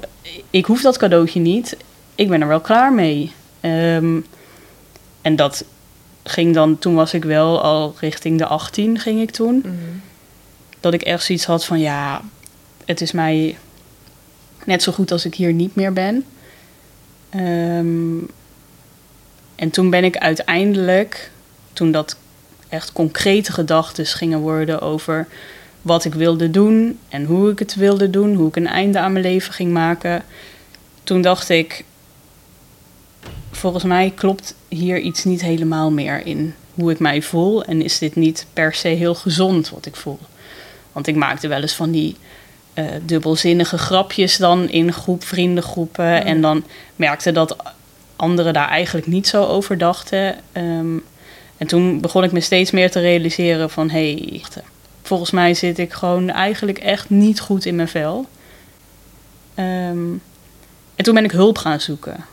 ik 0.50 0.66
hoef 0.66 0.82
dat 0.82 0.98
cadeautje 0.98 1.40
niet. 1.40 1.78
Ik 2.20 2.30
ben 2.30 2.42
er 2.42 2.48
wel 2.48 2.60
klaar 2.62 2.94
mee. 2.94 3.32
Ehm, 3.60 4.20
en 5.22 5.36
dat 5.36 5.64
ging 6.24 6.54
dan, 6.54 6.80
toen 6.80 6.96
was 6.96 7.14
ik 7.14 7.24
wel 7.24 7.62
al 7.62 7.96
richting 8.00 8.38
de 8.38 8.46
18 8.46 9.00
ging 9.00 9.22
ik 9.22 9.32
toen 9.32 9.56
Mhm. 9.56 9.74
dat 10.80 10.94
ik 10.94 11.02
echt 11.02 11.24
zoiets 11.24 11.46
had 11.46 11.66
van 11.66 11.80
ja, 11.80 12.22
het 12.86 13.02
is 13.02 13.12
mij 13.12 13.58
net 14.66 14.84
zo 14.84 14.92
goed 14.92 15.12
als 15.12 15.26
ik 15.26 15.36
hier 15.36 15.54
niet 15.54 15.76
meer 15.76 15.94
ben. 15.94 16.26
Ehm, 17.30 18.18
en 19.56 19.70
toen 19.72 19.90
ben 19.90 20.04
ik 20.04 20.18
uiteindelijk, 20.18 21.32
toen 21.74 21.92
dat 21.92 22.16
echt 22.70 22.92
concrete 22.92 23.52
gedachten 23.52 24.06
gingen 24.06 24.40
worden 24.40 24.82
over 24.82 25.28
wat 25.82 26.06
ik 26.06 26.14
wilde 26.14 26.50
doen 26.52 27.00
en 27.10 27.26
hoe 27.26 27.52
ik 27.52 27.60
het 27.60 27.76
wilde 27.76 28.10
doen, 28.10 28.36
hoe 28.36 28.48
ik 28.48 28.56
een 28.56 28.68
einde 28.68 29.00
aan 29.00 29.12
mijn 29.12 29.26
leven 29.26 29.54
ging 29.54 29.72
maken, 29.72 30.24
toen 31.04 31.22
dacht 31.22 31.50
ik, 31.50 31.84
volgens 33.52 33.84
mij 33.84 34.12
klopt 34.16 34.56
hier 34.68 35.00
iets 35.00 35.24
niet 35.24 35.42
helemaal 35.42 35.92
meer 35.92 36.26
in 36.26 36.56
hoe 36.74 36.92
ik 36.92 37.00
mij 37.00 37.22
voel 37.22 37.64
en 37.64 37.82
is 37.82 37.98
dit 37.98 38.16
niet 38.16 38.46
per 38.54 38.74
se 38.74 38.88
heel 38.88 39.16
gezond 39.16 39.70
wat 39.70 39.86
ik 39.86 39.96
voel. 39.96 40.20
Want 40.92 41.08
ik 41.08 41.16
maakte 41.16 41.48
wel 41.48 41.62
eens 41.62 41.74
van 41.74 41.92
die 41.92 42.16
eh, 42.74 42.86
dubbelzinnige 43.02 43.78
grapjes 43.78 44.38
dan 44.38 44.70
in 44.70 44.94
groep, 44.94 45.24
vriendengroepen. 45.24 46.26
En 46.26 46.42
dan 46.42 46.64
merkte 46.96 47.32
dat 47.32 47.56
anderen 48.16 48.54
daar 48.54 48.68
eigenlijk 48.68 49.08
niet 49.08 49.28
zo 49.28 49.46
over 49.46 49.78
dachten. 49.78 50.36
Ehm, 50.52 50.98
en 51.58 51.68
toen 51.68 52.02
begon 52.02 52.24
ik 52.24 52.32
me 52.32 52.40
steeds 52.40 52.72
meer 52.72 52.92
te 52.92 53.00
realiseren 53.00 53.70
van... 53.70 53.90
hé, 53.90 54.14
hey, 54.14 54.42
volgens 55.02 55.32
mij 55.32 55.54
zit 55.54 55.78
ik 55.78 55.94
gewoon 55.94 56.30
eigenlijk 56.30 56.78
echt 56.78 57.10
niet 57.10 57.40
goed 57.40 57.66
in 57.66 57.76
mijn 57.76 57.88
vel. 57.88 58.26
Ehm, 59.56 60.12
en 60.96 61.04
toen 61.04 61.14
ben 61.14 61.24
ik 61.24 61.32
hulp 61.32 61.58
gaan 61.58 61.80
zoeken. 61.80 62.26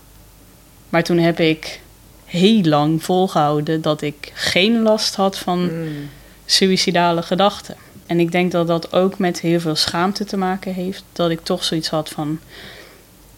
Maar 0.89 1.03
toen 1.05 1.19
heb 1.19 1.41
ik 1.41 1.81
heel 2.25 2.63
lang 2.63 3.03
volgehouden 3.05 3.83
dat 3.83 4.03
ik 4.03 4.31
geen 4.35 4.83
last 4.83 5.15
had 5.15 5.39
van 5.39 5.61
Mm. 5.83 6.09
suïcidale 6.47 7.23
gedachten. 7.23 7.77
En 8.07 8.21
ik 8.21 8.33
denk 8.33 8.53
dat 8.53 8.67
dat 8.67 8.93
ook 8.93 9.19
met 9.19 9.41
heel 9.41 9.61
veel 9.61 9.75
schaamte 9.77 10.25
te 10.25 10.37
maken 10.37 10.75
heeft. 10.75 11.05
Dat 11.13 11.31
ik 11.31 11.41
toch 11.41 11.65
zoiets 11.65 11.89
had 11.89 12.09
van. 12.09 12.39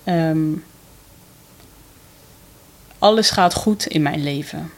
ehm, 0.04 0.52
alles 2.98 3.30
gaat 3.30 3.54
goed 3.54 3.86
in 3.86 4.02
mijn 4.02 4.22
leven. 4.22 4.70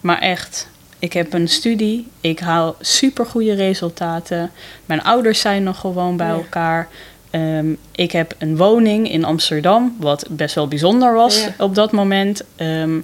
Maar 0.00 0.18
echt, 0.18 0.68
ik 0.98 1.12
heb 1.12 1.32
een 1.32 1.48
studie, 1.48 2.08
ik 2.20 2.38
haal 2.40 2.76
supergoeie 2.80 3.54
resultaten. 3.54 4.50
Mijn 4.86 5.02
ouders 5.02 5.40
zijn 5.40 5.62
nog 5.62 5.80
gewoon 5.80 6.16
bij 6.16 6.28
elkaar. 6.28 6.88
Ehm, 7.34 7.66
ik 7.92 8.12
heb 8.12 8.34
een 8.38 8.56
woning 8.56 9.10
in 9.10 9.24
Amsterdam, 9.24 9.96
wat 10.00 10.26
best 10.30 10.54
wel 10.54 10.68
bijzonder 10.68 11.14
was 11.14 11.42
Ja. 11.44 11.54
op 11.58 11.74
dat 11.74 11.92
moment. 11.92 12.42
Ehm, 12.56 12.98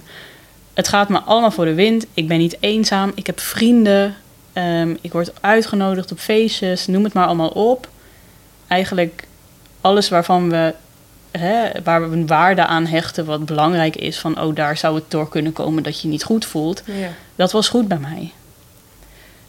het 0.73 0.87
gaat 0.87 1.09
me 1.09 1.19
allemaal 1.19 1.51
voor 1.51 1.65
de 1.65 1.73
wind. 1.73 2.05
Ik 2.13 2.27
ben 2.27 2.37
niet 2.37 2.57
eenzaam. 2.59 3.11
Ik 3.15 3.25
heb 3.25 3.39
vrienden. 3.39 4.15
Ehm, 4.53 4.95
ik 5.01 5.11
word 5.11 5.31
uitgenodigd 5.41 6.11
op 6.11 6.19
feestjes. 6.19 6.87
Noem 6.87 7.03
het 7.03 7.13
maar 7.13 7.25
allemaal 7.25 7.49
op. 7.49 7.89
Eigenlijk 8.67 9.23
alles 9.81 10.09
waarvan 10.09 10.49
we, 10.49 10.73
hè, 11.31 11.69
waar 11.83 12.09
we 12.09 12.15
een 12.15 12.27
waarde 12.27 12.65
aan 12.65 12.85
hechten, 12.85 13.25
wat 13.25 13.45
belangrijk 13.45 13.95
is, 13.95 14.19
van 14.19 14.41
oh, 14.41 14.55
daar 14.55 14.77
zou 14.77 14.95
het 14.95 15.11
door 15.11 15.29
kunnen 15.29 15.53
komen 15.53 15.83
dat 15.83 15.95
je 16.01 16.07
je 16.07 16.13
niet 16.13 16.23
goed 16.23 16.45
voelt. 16.45 16.83
Ja. 16.85 17.09
Dat 17.35 17.51
was 17.51 17.69
goed 17.69 17.87
bij 17.87 17.99
mij. 17.99 18.31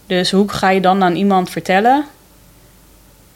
Dus 0.06 0.30
hoe 0.30 0.48
ga 0.48 0.70
je 0.70 0.80
dan 0.80 1.02
aan 1.02 1.14
iemand 1.14 1.50
vertellen? 1.50 2.04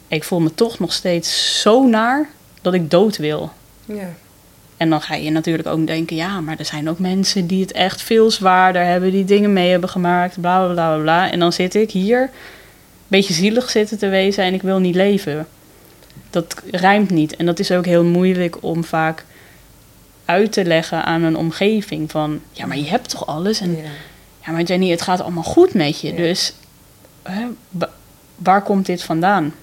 Ik 0.08 0.25
voel 0.25 0.40
me 0.40 0.54
toch 0.54 0.78
nog 0.78 0.92
steeds 0.92 1.60
zo 1.60 1.86
naar 1.86 2.28
dat 2.62 2.75
ik 2.75 2.90
dood 2.90 3.16
wil. 3.16 3.50
Ja. 3.84 4.12
En 4.76 4.90
dan 4.90 5.00
ga 5.00 5.14
je 5.14 5.30
natuurlijk 5.30 5.68
ook 5.68 5.86
denken, 5.86 6.16
ja, 6.16 6.40
maar 6.40 6.58
er 6.58 6.64
zijn 6.64 6.88
ook 6.88 6.98
mensen 6.98 7.46
die 7.46 7.60
het 7.60 7.72
echt 7.72 8.02
veel 8.02 8.30
zwaarder 8.30 8.84
hebben, 8.84 9.10
die 9.10 9.25
dingen 9.25 9.52
mee 9.52 9.70
hebben 9.70 9.88
gemaakt, 9.88 10.40
bla 10.40 10.64
bla 10.64 10.72
bla 10.75 11.02
bla. 11.02 11.30
En 11.30 11.38
dan 11.38 11.52
zit 11.52 11.75
ik 11.75 11.90
hier 11.90 12.20
een 12.22 12.28
beetje 13.06 13.34
zielig 13.34 13.70
zitten 13.70 13.98
te 13.98 14.08
wezen 14.08 14.44
en 14.44 14.54
ik 14.54 14.62
wil 14.62 14.78
niet 14.78 14.94
leven. 14.94 15.46
Dat 16.30 16.62
rijmt 16.70 17.10
niet. 17.10 17.36
En 17.36 17.46
dat 17.46 17.58
is 17.58 17.70
ook 17.70 17.84
heel 17.84 18.04
moeilijk 18.04 18.56
om 18.60 18.84
vaak 18.84 19.25
uit 20.25 20.52
te 20.52 20.64
leggen 20.64 21.04
aan 21.04 21.22
een 21.22 21.36
omgeving 21.36 22.10
van, 22.10 22.40
ja, 22.52 22.66
maar 22.66 22.76
je 22.78 22.88
hebt 22.88 23.08
toch 23.08 23.26
alles? 23.26 23.60
En 23.60 23.76
Ja. 23.76 23.82
ja, 24.46 24.52
maar 24.52 24.62
Jenny, 24.62 24.90
het 24.90 25.02
gaat 25.02 25.20
allemaal 25.20 25.42
goed 25.42 25.75
met 25.75 26.00
je. 26.00 26.08
Ja. 26.10 26.16
Dus 26.16 26.52
hè, 27.22 27.46
wa- 27.70 27.90
waar 28.36 28.62
komt 28.62 28.86
dit 28.86 29.02
vandaan? 29.02 29.54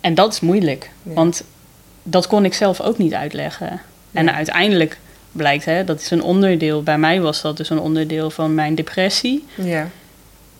En 0.00 0.14
dat 0.14 0.32
is 0.32 0.40
moeilijk, 0.40 0.90
Ja. 1.02 1.12
want 1.12 1.44
dat 2.02 2.26
kon 2.26 2.44
ik 2.44 2.54
zelf 2.54 2.80
ook 2.80 2.98
niet 2.98 3.14
uitleggen. 3.14 3.80
En 4.12 4.24
Ja. 4.24 4.32
uiteindelijk 4.34 4.98
blijkt, 5.32 5.64
hè, 5.64 5.84
dat 5.84 6.00
is 6.00 6.10
een 6.10 6.22
onderdeel, 6.22 6.82
bij 6.82 6.98
mij 6.98 7.20
was 7.20 7.40
dat 7.42 7.56
dus 7.56 7.70
een 7.70 7.80
onderdeel 7.80 8.30
van 8.30 8.54
mijn 8.54 8.74
depressie. 8.74 9.44
Ja. 9.54 9.88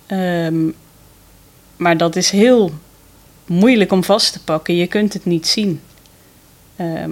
Ehm, 0.07 0.69
maar 1.77 1.97
dat 1.97 2.17
is 2.17 2.31
heel 2.31 2.73
moeilijk 3.47 3.93
om 3.93 4.05
vast 4.05 4.33
te 4.33 4.43
pakken. 4.45 4.77
Je 4.77 4.87
kunt 4.87 5.13
het 5.13 5.25
niet 5.25 5.47
zien. 5.47 5.81
Ehm, 6.77 7.11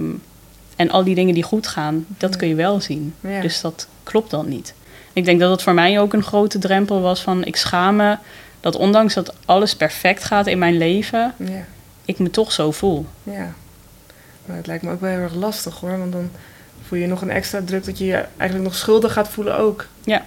en 0.75 0.89
al 0.91 1.03
die 1.03 1.15
dingen 1.15 1.33
die 1.33 1.43
goed 1.43 1.67
gaan, 1.67 2.05
dat 2.07 2.35
kun 2.35 2.47
je 2.47 2.55
wel 2.55 2.81
zien. 2.81 3.13
Ja. 3.19 3.41
Dus 3.41 3.61
dat 3.61 3.87
klopt 4.03 4.29
dan 4.31 4.47
niet. 4.49 4.73
Ik 5.13 5.25
denk 5.25 5.39
dat 5.39 5.51
het 5.51 5.61
voor 5.61 5.73
mij 5.73 5.99
ook 5.99 6.13
een 6.13 6.23
grote 6.23 6.57
drempel 6.59 7.01
was 7.01 7.21
van 7.21 7.45
ik 7.45 7.55
schaam 7.55 7.95
me 7.95 8.17
dat 8.59 8.75
ondanks 8.75 9.13
dat 9.13 9.33
alles 9.45 9.75
perfect 9.75 10.23
gaat 10.23 10.47
in 10.47 10.57
mijn 10.57 10.77
leven, 10.77 11.33
Ja. 11.37 11.65
Ik 12.07 12.19
me 12.19 12.29
toch 12.29 12.51
zo 12.51 12.71
voel. 12.71 13.05
Ja. 13.23 13.53
Maar 14.45 14.57
het 14.57 14.67
lijkt 14.67 14.83
me 14.83 14.91
ook 14.91 15.01
wel 15.01 15.09
heel 15.09 15.19
erg 15.19 15.33
lastig 15.35 15.79
hoor. 15.79 15.97
Want 15.97 16.11
dan 16.11 16.29
voel 16.87 16.99
je 16.99 17.07
nog 17.07 17.21
een 17.21 17.29
extra 17.29 17.61
druk 17.65 17.85
dat 17.85 17.97
je 17.97 18.05
je 18.05 18.25
eigenlijk 18.37 18.69
nog 18.69 18.75
schuldig 18.79 19.13
gaat 19.13 19.27
voelen 19.29 19.57
ook. 19.57 19.87
Ja. 20.03 20.25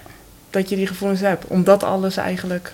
Dat 0.49 0.69
je 0.69 0.75
die 0.75 0.87
gevoelens 0.87 1.19
hebt. 1.19 1.45
Omdat 1.47 1.83
alles 1.83 2.17
eigenlijk 2.17 2.73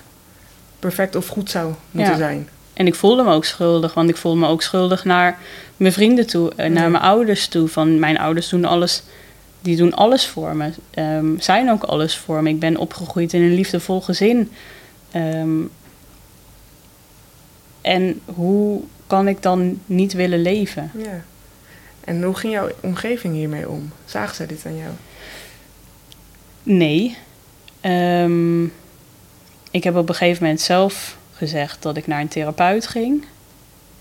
perfect 0.80 1.16
of 1.16 1.28
goed 1.28 1.50
zou 1.50 1.74
moeten 1.92 2.12
Ja. 2.12 2.18
zijn. 2.18 2.50
En 2.74 2.88
ik 2.88 2.96
voelde 2.96 3.24
me 3.24 3.34
ook 3.34 3.46
schuldig, 3.46 3.94
want 3.94 4.10
ik 4.10 4.18
voelde 4.18 4.40
me 4.40 4.48
ook 4.48 4.62
schuldig 4.62 5.04
naar 5.06 5.38
mijn 5.78 5.94
vrienden 5.94 6.28
toe, 6.28 6.52
en 6.56 6.74
naar 6.74 6.84
Ja. 6.84 6.90
mijn 6.90 7.04
ouders 7.04 7.48
toe. 7.48 7.68
Van 7.68 8.00
mijn 8.00 8.18
ouders 8.18 8.50
doen 8.50 8.66
alles, 8.66 9.04
die 9.62 9.76
doen 9.78 9.94
alles 9.94 10.28
voor 10.28 10.56
me, 10.56 10.72
Ehm, 10.92 11.40
zijn 11.40 11.72
ook 11.72 11.84
alles 11.84 12.18
voor 12.18 12.44
me. 12.44 12.50
Ik 12.50 12.60
ben 12.60 12.78
opgegroeid 12.78 13.34
in 13.34 13.42
een 13.42 13.54
liefdevol 13.54 14.02
gezin. 14.02 14.52
Ehm, 15.12 15.50
en 17.82 18.20
hoe 18.26 18.82
kan 19.08 19.28
ik 19.28 19.42
dan 19.42 19.80
niet 19.86 20.14
willen 20.14 20.42
leven? 20.42 20.92
Ja. 20.98 21.24
En 22.04 22.24
hoe 22.24 22.36
ging 22.36 22.54
jouw 22.54 22.70
omgeving 22.80 23.34
hiermee 23.34 23.70
om? 23.70 23.92
Zagen 24.06 24.36
zij 24.36 24.46
dit 24.46 24.66
aan 24.66 24.78
jou? 24.78 24.92
Nee. 26.64 27.18
Ehm, 27.82 28.64
ik 29.72 29.84
heb 29.84 29.96
op 29.96 30.10
een 30.10 30.16
gegeven 30.16 30.44
moment 30.44 30.62
zelf 30.62 31.18
gezegd 31.34 31.82
dat 31.82 31.98
ik 31.98 32.08
naar 32.08 32.22
een 32.22 32.28
therapeut 32.28 32.88
ging. 32.88 33.26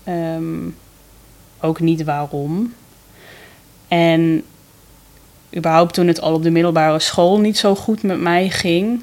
Ehm, 0.03 0.69
ook 1.61 1.79
niet 1.79 2.03
waarom. 2.03 2.73
En 3.87 4.43
überhaupt 5.55 5.93
toen 5.93 6.07
het 6.07 6.21
al 6.21 6.33
op 6.33 6.43
de 6.43 6.49
middelbare 6.51 6.99
school 6.99 7.39
niet 7.39 7.57
zo 7.57 7.75
goed 7.75 8.03
met 8.03 8.19
mij 8.19 8.49
ging, 8.49 9.01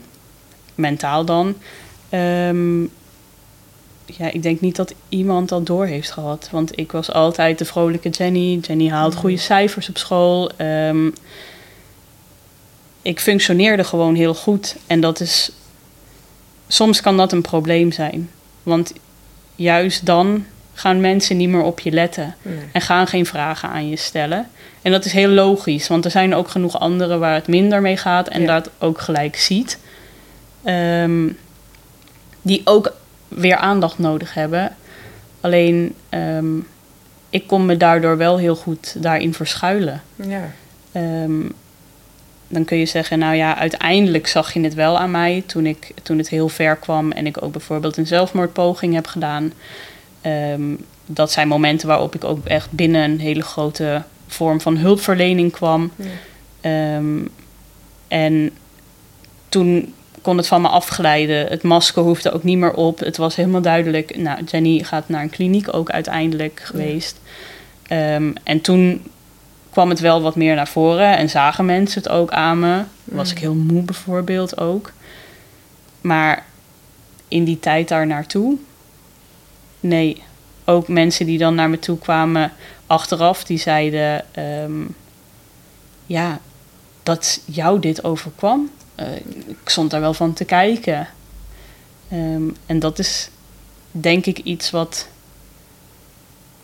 mentaal 0.75 1.25
dan. 1.25 1.55
ehm, 2.09 2.83
ja, 4.07 4.31
ik 4.33 4.43
denk 4.43 4.61
niet 4.61 4.77
dat 4.77 4.95
iemand 5.09 5.49
dat 5.49 5.67
door 5.67 5.87
heeft 5.87 6.11
gehad. 6.11 6.49
Want 6.51 6.79
ik 6.79 6.93
was 6.93 7.13
altijd 7.13 7.59
de 7.59 7.65
vrolijke 7.65 8.09
Jenny. 8.09 8.59
Jenny 8.59 8.89
haalt 8.89 9.13
Mhm. 9.13 9.21
goede 9.21 9.37
cijfers 9.37 9.89
op 9.89 9.97
school. 9.99 10.51
Ehm, 10.57 11.07
ik 13.03 13.21
functioneerde 13.21 13.85
gewoon 13.85 14.15
heel 14.15 14.35
goed. 14.35 14.77
En 14.87 15.01
dat 15.01 15.21
is. 15.21 15.51
Soms 16.69 17.01
kan 17.01 17.17
dat 17.17 17.33
een 17.33 17.43
probleem 17.43 17.93
zijn. 17.93 18.31
Want 18.63 18.93
juist 19.55 20.07
dan 20.07 20.45
gaan 20.73 21.01
mensen 21.01 21.37
niet 21.37 21.49
meer 21.49 21.63
op 21.63 21.81
je 21.81 21.91
letten. 21.91 22.35
Nee. 22.43 22.59
En 22.73 22.81
gaan 22.81 23.07
geen 23.07 23.27
vragen 23.27 23.69
aan 23.69 23.89
je 23.89 23.97
stellen. 23.97 24.49
En 24.83 24.93
dat 24.93 25.05
is 25.05 25.13
heel 25.13 25.29
logisch, 25.29 25.89
want 25.89 26.05
er 26.05 26.11
zijn 26.11 26.35
ook 26.35 26.49
genoeg 26.49 26.79
anderen 26.79 27.21
waar 27.21 27.35
het 27.35 27.47
minder 27.49 27.81
mee 27.81 27.97
gaat 27.97 28.29
en 28.29 28.41
Ja. 28.41 28.47
dat 28.47 28.71
ook 28.79 29.01
gelijk 29.01 29.37
ziet. 29.37 29.79
Ehm, 30.65 31.29
die 32.43 32.61
ook 32.65 32.93
weer 33.35 33.57
aandacht 33.57 33.99
nodig 33.99 34.35
hebben. 34.35 34.77
Alleen, 35.41 35.95
ehm, 36.09 36.57
ik 37.31 37.47
kon 37.47 37.67
me 37.67 37.77
daardoor 37.77 38.17
wel 38.17 38.39
heel 38.39 38.57
goed 38.57 39.03
daarin 39.03 39.35
verschuilen. 39.35 40.03
Ja. 40.17 40.51
Ehm, 40.93 41.41
dan 42.49 42.65
kun 42.65 42.79
je 42.79 42.87
zeggen, 42.87 43.19
nou 43.19 43.35
ja, 43.35 43.57
uiteindelijk 43.59 44.27
zag 44.27 44.53
je 44.53 44.61
het 44.61 44.75
wel 44.75 44.99
aan 44.99 45.11
mij 45.11 45.43
toen, 45.47 45.67
ik, 45.67 45.91
toen 46.03 46.19
het 46.19 46.29
heel 46.29 46.49
ver 46.49 46.77
kwam 46.77 47.13
en 47.13 47.27
ik 47.27 47.43
ook 47.43 47.53
bijvoorbeeld 47.53 47.97
een 47.97 48.07
zelfmoordpoging 48.07 48.95
heb 48.95 49.07
gedaan. 49.07 49.53
Ehm, 50.21 50.75
dat 51.07 51.33
zijn 51.33 51.49
momenten 51.49 51.89
waarop 51.89 52.15
ik 52.15 52.25
ook 52.25 52.47
echt 52.47 52.71
binnen 52.71 53.11
een 53.11 53.21
hele 53.21 53.43
grote 53.43 54.03
vorm 54.27 54.61
van 54.61 54.77
hulpverlening 54.77 55.53
kwam. 55.53 55.93
Ja. 55.97 57.01
En 58.09 58.51
toen 59.49 59.95
kon 60.25 60.37
het 60.37 60.47
van 60.47 60.61
me 60.61 60.69
afglijden. 60.69 61.47
Het 61.47 61.63
masker 61.63 62.03
hoefde 62.03 62.33
ook 62.33 62.43
niet 62.43 62.59
meer 62.59 62.75
op. 62.75 62.99
Het 62.99 63.17
was 63.17 63.37
helemaal 63.37 63.61
duidelijk. 63.61 64.17
Nou, 64.17 64.45
Jenny 64.45 64.83
gaat 64.83 65.09
naar 65.09 65.23
een 65.23 65.31
kliniek 65.31 65.75
ook 65.75 65.91
uiteindelijk 65.91 66.61
geweest. 66.65 67.21
Ehm, 67.83 68.33
en 68.43 68.61
toen 68.61 69.03
kwam 69.71 69.89
het 69.89 70.01
wel 70.01 70.23
wat 70.23 70.37
meer 70.37 70.55
naar 70.55 70.69
voren 70.69 71.17
en 71.17 71.31
zagen 71.31 71.65
mensen 71.65 72.03
het 72.03 72.13
ook 72.13 72.31
aan 72.31 72.59
me. 72.59 72.83
Was 73.05 73.31
ik 73.31 73.39
heel 73.39 73.55
moe 73.55 73.83
bijvoorbeeld 73.83 74.59
ook. 74.59 74.93
Maar 76.01 76.45
in 77.29 77.45
die 77.45 77.61
tijd 77.61 77.89
daar 77.89 78.07
naartoe, 78.07 78.57
nee. 79.81 80.23
Ook 80.65 80.89
mensen 80.89 81.27
die 81.27 81.39
dan 81.39 81.55
naar 81.55 81.71
me 81.71 81.79
toe 81.79 81.99
kwamen 81.99 82.53
achteraf, 82.87 83.45
die 83.45 83.59
zeiden: 83.59 84.25
ehm, 84.35 84.83
Ja, 86.07 86.41
dat 87.03 87.41
jou 87.45 87.81
dit 87.81 88.05
overkwam. 88.05 88.71
Eh, 88.95 89.17
ik 89.47 89.57
stond 89.65 89.91
daar 89.91 90.01
wel 90.01 90.15
van 90.15 90.33
te 90.33 90.45
kijken. 90.45 91.09
Ehm, 92.09 92.43
en 92.67 92.79
dat 92.79 92.99
is 92.99 93.29
denk 93.91 94.27
ik 94.27 94.39
iets 94.39 94.71
wat 94.71 95.09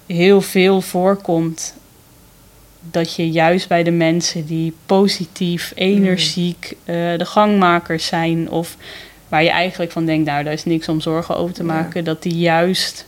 heel 0.07 0.41
veel 0.41 0.81
voorkomt. 0.81 1.75
Dat 2.81 3.15
je 3.15 3.31
juist 3.31 3.69
bij 3.69 3.83
de 3.83 3.91
mensen 3.91 4.47
die 4.47 4.75
positief, 4.87 5.73
energiek, 5.75 6.77
eh, 6.85 6.95
de 6.95 7.25
gangmakers 7.25 8.07
zijn, 8.07 8.51
of 8.51 8.77
waar 9.29 9.43
je 9.43 9.51
eigenlijk 9.51 9.93
van 9.93 10.05
denkt, 10.05 10.27
nou, 10.27 10.45
daar 10.45 10.53
is 10.53 10.65
niks 10.65 10.89
om 10.89 11.01
zorgen 11.01 11.37
over 11.37 11.55
te 11.55 11.65
Ja. 11.65 11.73
maken, 11.73 12.05
dat 12.05 12.23
die 12.23 12.35
juist 12.35 13.07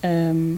ehm, 0.00 0.52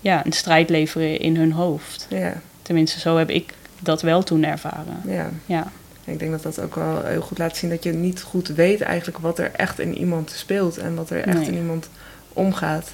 ja, 0.00 0.26
een 0.26 0.32
strijd 0.32 0.70
leveren 0.70 1.18
in 1.20 1.36
hun 1.36 1.52
hoofd. 1.52 2.06
Ja. 2.10 2.40
Tenminste, 2.62 3.00
zo 3.00 3.16
heb 3.16 3.30
ik 3.30 3.54
dat 3.80 4.02
wel 4.02 4.22
toen 4.22 4.44
ervaren. 4.44 5.00
ja. 5.06 5.30
Ja, 5.46 5.72
Ik 6.06 6.18
denk 6.18 6.30
dat 6.30 6.42
dat 6.42 6.60
ook 6.60 6.74
wel 6.74 7.02
heel 7.04 7.20
goed 7.20 7.38
laat 7.38 7.56
zien 7.56 7.70
dat 7.70 7.82
je 7.82 7.92
niet 7.92 8.22
goed 8.22 8.48
weet 8.48 8.80
eigenlijk 8.80 9.18
wat 9.18 9.38
er 9.38 9.50
echt 9.56 9.78
in 9.78 9.98
iemand 9.98 10.30
speelt 10.36 10.78
en 10.78 10.94
wat 10.94 11.10
er 11.10 11.22
echt 11.24 11.38
Nee. 11.38 11.46
in 11.46 11.54
iemand 11.54 11.88
omgaat. 12.32 12.88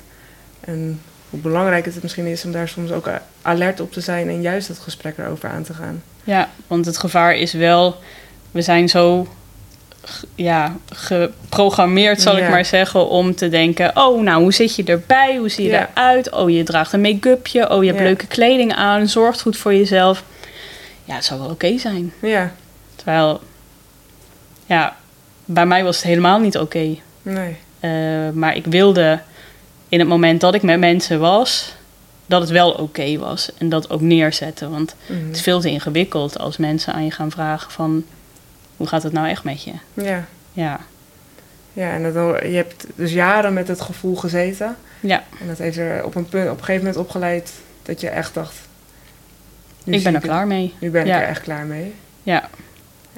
En 0.60 1.00
hoe 1.30 1.40
belangrijk 1.40 1.84
het 1.84 2.02
misschien 2.02 2.26
is 2.26 2.44
om 2.44 2.52
daar 2.52 2.68
soms 2.68 2.90
ook 2.92 3.10
alert 3.42 3.80
op 3.80 3.92
te 3.92 4.00
zijn 4.00 4.28
en 4.28 4.40
juist 4.42 4.68
het 4.68 4.78
gesprek 4.78 5.18
erover 5.18 5.48
aan 5.48 5.62
te 5.62 5.74
gaan. 5.74 6.02
Ja, 6.24 6.48
want 6.66 6.86
het 6.86 6.98
gevaar 6.98 7.34
is 7.34 7.52
wel, 7.52 7.96
we 8.50 8.62
zijn 8.62 8.88
zo 8.88 9.26
ja, 10.34 10.76
geprogrammeerd, 10.92 12.20
zal 12.20 12.36
Ja. 12.36 12.44
ik 12.44 12.50
maar 12.50 12.64
zeggen, 12.64 13.08
om 13.08 13.34
te 13.34 13.48
denken: 13.48 13.96
oh, 13.96 14.22
nou, 14.22 14.42
hoe 14.42 14.52
zit 14.52 14.76
je 14.76 14.84
erbij? 14.84 15.36
Hoe 15.36 15.48
zie 15.48 15.64
je 15.64 15.70
Ja. 15.70 15.90
eruit? 15.94 16.30
Oh, 16.30 16.50
je 16.50 16.62
draagt 16.62 16.92
een 16.92 17.00
make-upje. 17.00 17.70
Oh, 17.70 17.80
je 17.82 17.86
hebt 17.88 17.98
Ja. 18.00 18.06
leuke 18.06 18.26
kleding 18.26 18.74
aan. 18.74 19.08
Zorgt 19.08 19.40
goed 19.40 19.56
voor 19.56 19.74
jezelf. 19.74 20.24
Ja, 21.04 21.14
het 21.14 21.24
zou 21.24 21.40
wel 21.40 21.48
oké 21.50 21.78
zijn. 21.78 22.12
Ja, 22.22 22.52
Terwijl, 23.02 23.40
ja, 24.66 24.96
bij 25.44 25.66
mij 25.66 25.84
was 25.84 25.96
het 25.96 26.04
helemaal 26.04 26.38
niet 26.40 26.58
oké. 26.58 26.96
nee. 27.22 27.56
Eh, 27.80 28.30
maar 28.30 28.56
ik 28.56 28.64
wilde 28.66 29.20
in 29.88 29.98
het 29.98 30.08
moment 30.08 30.40
dat 30.40 30.54
ik 30.54 30.62
met 30.62 30.78
mensen 30.78 31.20
was, 31.20 31.74
dat 32.26 32.40
het 32.40 32.50
wel 32.50 32.70
oké 32.72 33.18
was. 33.18 33.50
En 33.58 33.68
dat 33.68 33.90
ook 33.90 34.00
neerzetten. 34.00 34.70
Want 34.70 34.94
Mhm. 35.06 35.26
het 35.26 35.36
is 35.36 35.42
veel 35.42 35.60
te 35.60 35.70
ingewikkeld 35.70 36.38
als 36.38 36.56
mensen 36.56 36.92
aan 36.92 37.04
je 37.04 37.10
gaan 37.10 37.30
vragen 37.30 37.70
van... 37.70 38.04
hoe 38.76 38.86
gaat 38.86 39.02
het 39.02 39.12
nou 39.12 39.28
echt 39.28 39.44
met 39.44 39.62
je? 39.64 39.72
Ja, 39.94 40.24
Ja, 40.52 40.80
ja 41.72 41.90
en 41.92 42.02
dat, 42.12 42.38
je 42.42 42.48
hebt 42.56 42.86
dus 42.94 43.12
jaren 43.12 43.52
met 43.52 43.68
het 43.68 43.80
gevoel 43.80 44.16
gezeten. 44.16 44.76
ja 45.00 45.22
En 45.40 45.46
dat 45.46 45.58
heeft 45.58 45.76
er 45.76 46.04
op 46.04 46.14
een, 46.14 46.28
punt, 46.28 46.44
op 46.50 46.58
een 46.58 46.64
gegeven 46.64 46.86
moment 46.86 46.96
opgeleid 47.04 47.52
dat 47.82 48.00
je 48.00 48.08
echt 48.08 48.34
dacht... 48.34 48.54
ik 49.84 50.02
ben 50.02 50.14
er 50.14 50.20
klaar 50.20 50.46
mee. 50.46 50.74
Nu 50.78 50.90
ben 50.90 51.00
ik 51.02 51.06
Ja. 51.06 51.20
er 51.22 51.28
echt 51.28 51.42
klaar 51.42 51.64
mee. 51.66 51.94
Ja, 52.22 52.48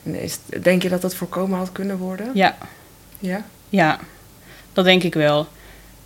is, 0.05 0.39
denk 0.63 0.83
je 0.83 0.89
dat 0.89 1.03
dat 1.03 1.15
voorkomen 1.15 1.59
had 1.59 1.73
kunnen 1.73 1.97
worden? 1.99 2.31
ja, 2.35 2.57
Ja? 3.19 3.45
ja. 3.69 3.99
Dat 4.73 4.85
denk 4.85 5.03
ik 5.03 5.15
wel. 5.15 5.47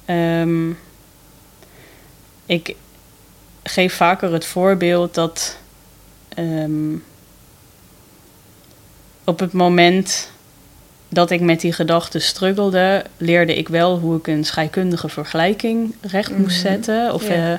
Ehm, 0.05 0.71
ik 2.47 2.75
geef 3.63 3.95
vaker 3.95 4.33
het 4.33 4.45
voorbeeld 4.45 5.15
dat... 5.15 5.59
ehm, 6.29 6.95
op 9.25 9.39
het 9.41 9.53
moment 9.53 10.31
dat 11.09 11.31
ik 11.31 11.41
met 11.41 11.61
die 11.61 11.73
gedachten 11.73 12.23
struggelde, 12.23 13.05
leerde 13.17 13.57
ik 13.57 13.69
wel 13.69 13.99
hoe 13.99 14.17
ik 14.19 14.27
een 14.27 14.45
scheikundige 14.45 15.09
vergelijking 15.09 15.95
recht 16.01 16.39
moest 16.39 16.57
Mhm. 16.63 16.67
zetten. 16.69 17.15
Of 17.15 17.29
eh, 17.29 17.53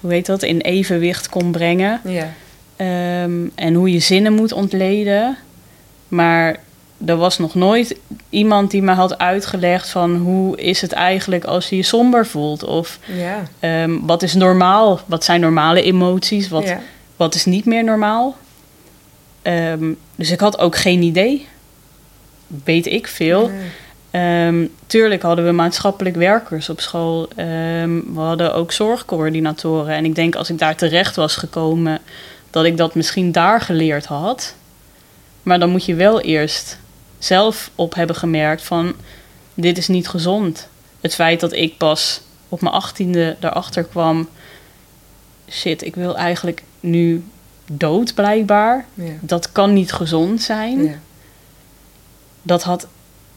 hoe 0.00 0.12
heet 0.12 0.26
dat, 0.26 0.42
in 0.42 0.60
evenwicht 0.60 1.28
kon 1.28 1.50
brengen. 1.52 2.00
Ja. 2.04 2.32
Ehm, 2.76 3.46
en 3.54 3.74
hoe 3.74 3.92
je 3.92 3.98
zinnen 4.00 4.32
moet 4.32 4.52
ontleden. 4.52 5.36
Maar 6.10 6.56
er 7.06 7.16
was 7.16 7.38
nog 7.38 7.54
nooit 7.54 7.96
iemand 8.28 8.70
die 8.70 8.82
me 8.82 8.92
had 8.92 9.18
uitgelegd 9.18 9.88
van 9.88 10.16
hoe 10.16 10.56
is 10.60 10.80
het 10.80 10.92
eigenlijk 10.92 11.44
als 11.44 11.68
je 11.68 11.76
je 11.76 11.82
somber 11.82 12.26
voelt? 12.26 12.64
Of 12.64 12.98
Ja. 13.06 13.42
ehm, 13.60 13.98
wat 14.02 14.22
is 14.22 14.34
normaal? 14.34 15.00
Wat 15.06 15.24
zijn 15.24 15.40
normale 15.40 15.82
emoties? 15.82 16.48
Wat, 16.48 16.64
ja. 16.64 16.80
wat 17.16 17.34
is 17.34 17.44
niet 17.44 17.64
meer 17.64 17.84
normaal? 17.84 18.36
Ehm, 19.42 19.92
dus 20.16 20.30
ik 20.30 20.40
had 20.40 20.58
ook 20.58 20.76
geen 20.76 21.02
idee. 21.02 21.46
Weet 22.64 22.86
ik 22.86 23.06
veel. 23.06 23.48
Nee. 23.48 23.68
Ehm, 24.10 24.66
tuurlijk 24.86 25.22
hadden 25.22 25.44
we 25.44 25.52
maatschappelijk 25.52 26.16
werkers 26.16 26.68
op 26.68 26.80
school. 26.80 27.28
We 27.36 28.00
hadden 28.14 28.54
ook 28.54 28.72
zorgcoördinatoren. 28.72 29.94
En 29.94 30.04
ik 30.04 30.14
denk 30.14 30.34
als 30.34 30.50
ik 30.50 30.58
daar 30.58 30.76
terecht 30.76 31.16
was 31.16 31.36
gekomen, 31.36 31.98
dat 32.50 32.64
ik 32.64 32.76
dat 32.76 32.94
misschien 32.94 33.32
daar 33.32 33.60
geleerd 33.60 34.06
had. 34.06 34.54
Maar 35.42 35.58
dan 35.58 35.70
moet 35.70 35.84
je 35.84 35.94
wel 35.94 36.20
eerst 36.20 36.78
zelf 37.18 37.70
op 37.74 37.94
hebben 37.94 38.16
gemerkt 38.16 38.62
van 38.62 38.92
dit 39.54 39.78
is 39.78 39.88
niet 39.88 40.08
gezond. 40.08 40.68
Het 41.00 41.14
feit 41.14 41.40
dat 41.40 41.52
ik 41.52 41.76
pas 41.76 42.20
op 42.48 42.60
mijn 42.60 42.74
achttiende 42.74 43.36
daarachter 43.40 43.84
kwam, 43.84 44.28
shit, 45.50 45.82
ik 45.84 45.94
wil 45.94 46.16
eigenlijk 46.16 46.62
nu 46.80 47.24
dood 47.72 48.14
blijkbaar. 48.14 48.84
Ja. 48.94 49.12
Dat 49.20 49.52
kan 49.52 49.72
niet 49.72 49.92
gezond 49.92 50.42
zijn 50.42 50.84
Ja. 50.84 50.98
dat 52.42 52.62
had 52.62 52.86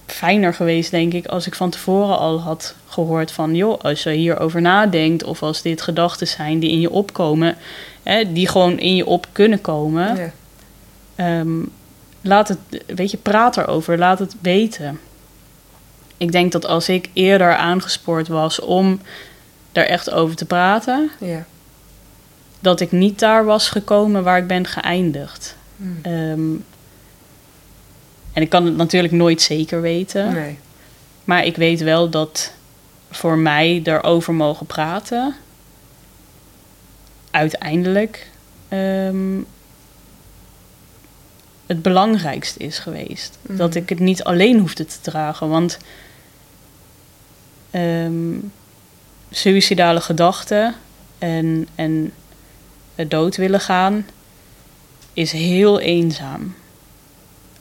fijner 0.06 0.54
geweest, 0.54 0.92
denk 0.92 1.14
ik, 1.14 1.26
als 1.26 1.48
ik 1.48 1.56
van 1.56 1.70
tevoren 1.70 2.18
al 2.18 2.40
had 2.42 2.76
gehoord 2.88 3.32
van, 3.32 3.56
joh, 3.56 3.80
als 3.82 4.04
je 4.04 4.10
hierover 4.10 4.62
nadenkt 4.62 5.24
of 5.24 5.44
als 5.44 5.62
dit 5.62 5.82
gedachten 5.82 6.28
zijn 6.28 6.60
die 6.60 6.72
in 6.72 6.80
je 6.80 6.90
opkomen, 6.90 7.56
hè, 8.04 8.32
die 8.34 8.48
gewoon 8.48 8.80
in 8.80 8.96
je 8.96 9.06
op 9.06 9.28
kunnen 9.32 9.62
komen, 9.62 10.16
Ja. 10.16 10.32
ehm, 11.16 11.60
laat 12.24 12.48
het, 12.48 12.58
weet 12.88 13.12
je, 13.12 13.18
praat 13.18 13.58
erover, 13.58 13.98
laat 13.98 14.20
het 14.20 14.36
weten. 14.42 15.00
Ik 16.18 16.32
denk 16.32 16.52
dat 16.52 16.66
als 16.66 16.90
ik 16.90 17.10
eerder 17.14 17.56
aangespoord 17.56 18.28
was 18.28 18.60
om 18.60 19.00
daar 19.72 19.86
echt 19.86 20.12
over 20.12 20.36
te 20.36 20.46
praten, 20.46 21.12
Ja. 21.20 21.46
dat 22.60 22.80
ik 22.80 22.92
niet 22.92 23.20
daar 23.20 23.46
was 23.46 23.70
gekomen 23.70 24.24
waar 24.24 24.38
ik 24.38 24.48
ben 24.48 24.68
geëindigd. 24.68 25.56
Hm. 25.78 25.84
Ehm, 26.02 26.52
en 28.34 28.42
ik 28.42 28.50
kan 28.50 28.66
het 28.66 28.76
natuurlijk 28.76 29.14
nooit 29.14 29.42
zeker 29.42 29.82
weten. 29.82 30.34
Nee. 30.34 30.58
Maar 31.24 31.46
ik 31.46 31.56
weet 31.56 31.82
wel 31.82 32.10
dat 32.10 32.54
voor 33.12 33.38
mij 33.38 33.82
erover 33.84 34.34
mogen 34.34 34.66
praten. 34.66 35.36
Uiteindelijk 37.32 38.28
ehm, 38.68 39.40
het 41.74 41.82
belangrijkste 41.82 42.60
is 42.60 42.80
geweest. 42.80 43.38
Mhm. 43.42 43.58
Dat 43.58 43.76
ik 43.76 43.90
het 43.90 44.00
niet 44.00 44.24
alleen 44.24 44.60
hoefde 44.60 44.86
te 44.86 45.02
dragen. 45.02 45.50
Want 45.50 45.78
ehm 47.72 48.36
suïcidale 49.36 50.02
gedachten 50.02 50.76
en, 51.18 51.68
en 51.76 52.14
het 52.96 53.12
dood 53.12 53.36
willen 53.36 53.60
gaan 53.60 54.06
is 55.14 55.32
heel 55.32 55.80
eenzaam. 55.80 56.56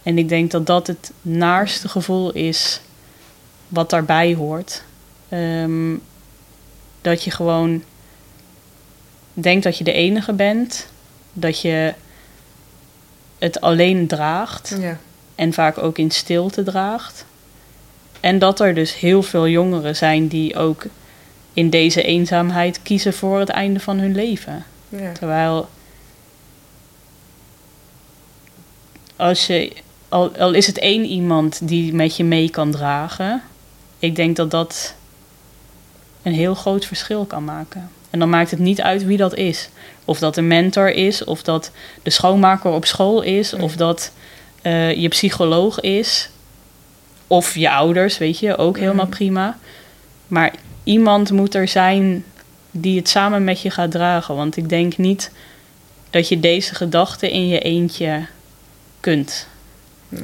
En 0.02 0.18
ik 0.18 0.28
denk 0.28 0.50
dat 0.50 0.66
dat 0.66 0.86
het 0.86 1.12
naarste 1.22 1.88
gevoel 1.88 2.32
is 2.32 2.80
wat 3.68 3.90
daarbij 3.90 4.34
hoort. 4.34 4.84
Ehm, 5.28 5.94
dat 7.00 7.24
je 7.24 7.30
gewoon 7.30 7.82
denkt 9.32 9.64
dat 9.64 9.78
je 9.78 9.84
de 9.84 9.92
enige 9.92 10.32
bent. 10.32 10.88
Dat 11.32 11.60
je 11.60 11.94
het 13.42 13.60
alleen 13.60 14.06
draagt. 14.06 14.76
Ja. 14.80 14.98
En 15.34 15.52
vaak 15.52 15.78
ook 15.78 15.98
in 15.98 16.10
stilte 16.10 16.62
draagt. 16.62 17.24
En 18.20 18.38
dat 18.38 18.60
er 18.60 18.74
dus 18.74 18.98
heel 18.98 19.22
veel 19.22 19.48
jongeren 19.48 19.96
zijn 19.96 20.28
die 20.28 20.56
ook 20.56 20.84
in 21.52 21.70
deze 21.70 22.02
eenzaamheid 22.02 22.82
kiezen 22.82 23.14
voor 23.14 23.38
het 23.38 23.48
einde 23.48 23.80
van 23.80 23.98
hun 23.98 24.14
leven. 24.14 24.64
Ja. 24.88 25.12
Terwijl 25.12 25.68
als 29.16 29.46
je, 29.46 29.72
al, 30.08 30.36
al 30.36 30.52
is 30.52 30.66
het 30.66 30.78
één 30.78 31.04
iemand 31.04 31.68
die 31.68 31.94
met 31.94 32.16
je 32.16 32.24
mee 32.24 32.50
kan 32.50 32.70
dragen, 32.70 33.42
ik 33.98 34.16
denk 34.16 34.36
dat 34.36 34.50
dat 34.50 34.94
een 36.22 36.34
heel 36.34 36.54
groot 36.54 36.84
verschil 36.84 37.24
kan 37.24 37.44
maken. 37.44 37.90
En 38.12 38.18
dan 38.18 38.30
maakt 38.30 38.50
het 38.50 38.60
niet 38.60 38.82
uit 38.82 39.04
wie 39.04 39.16
dat 39.16 39.34
is. 39.34 39.68
Of 40.04 40.18
dat 40.18 40.36
een 40.36 40.46
mentor 40.46 40.90
is, 40.90 41.24
of 41.24 41.42
dat 41.42 41.70
de 42.02 42.10
schoonmaker 42.10 42.70
op 42.70 42.84
school 42.84 43.22
is, 43.22 43.52
of 43.52 43.76
dat 43.76 44.12
eh, 44.62 44.94
je 44.94 45.08
psycholoog 45.08 45.80
is, 45.80 46.30
of 47.26 47.54
je 47.54 47.70
ouders, 47.70 48.18
weet 48.18 48.38
je, 48.38 48.56
ook 48.56 48.78
helemaal 48.78 49.06
prima. 49.06 49.58
Maar 50.26 50.54
iemand 50.84 51.30
moet 51.30 51.54
er 51.54 51.68
zijn 51.68 52.24
die 52.70 52.98
het 52.98 53.08
samen 53.08 53.44
met 53.44 53.60
je 53.60 53.70
gaat 53.70 53.90
dragen. 53.90 54.36
Want 54.36 54.56
ik 54.56 54.68
denk 54.68 54.96
niet 54.96 55.30
dat 56.10 56.28
je 56.28 56.40
deze 56.40 56.74
gedachten 56.74 57.30
in 57.30 57.48
je 57.48 57.58
eentje 57.58 58.26
kunt 59.00 59.46
Nee. 60.08 60.22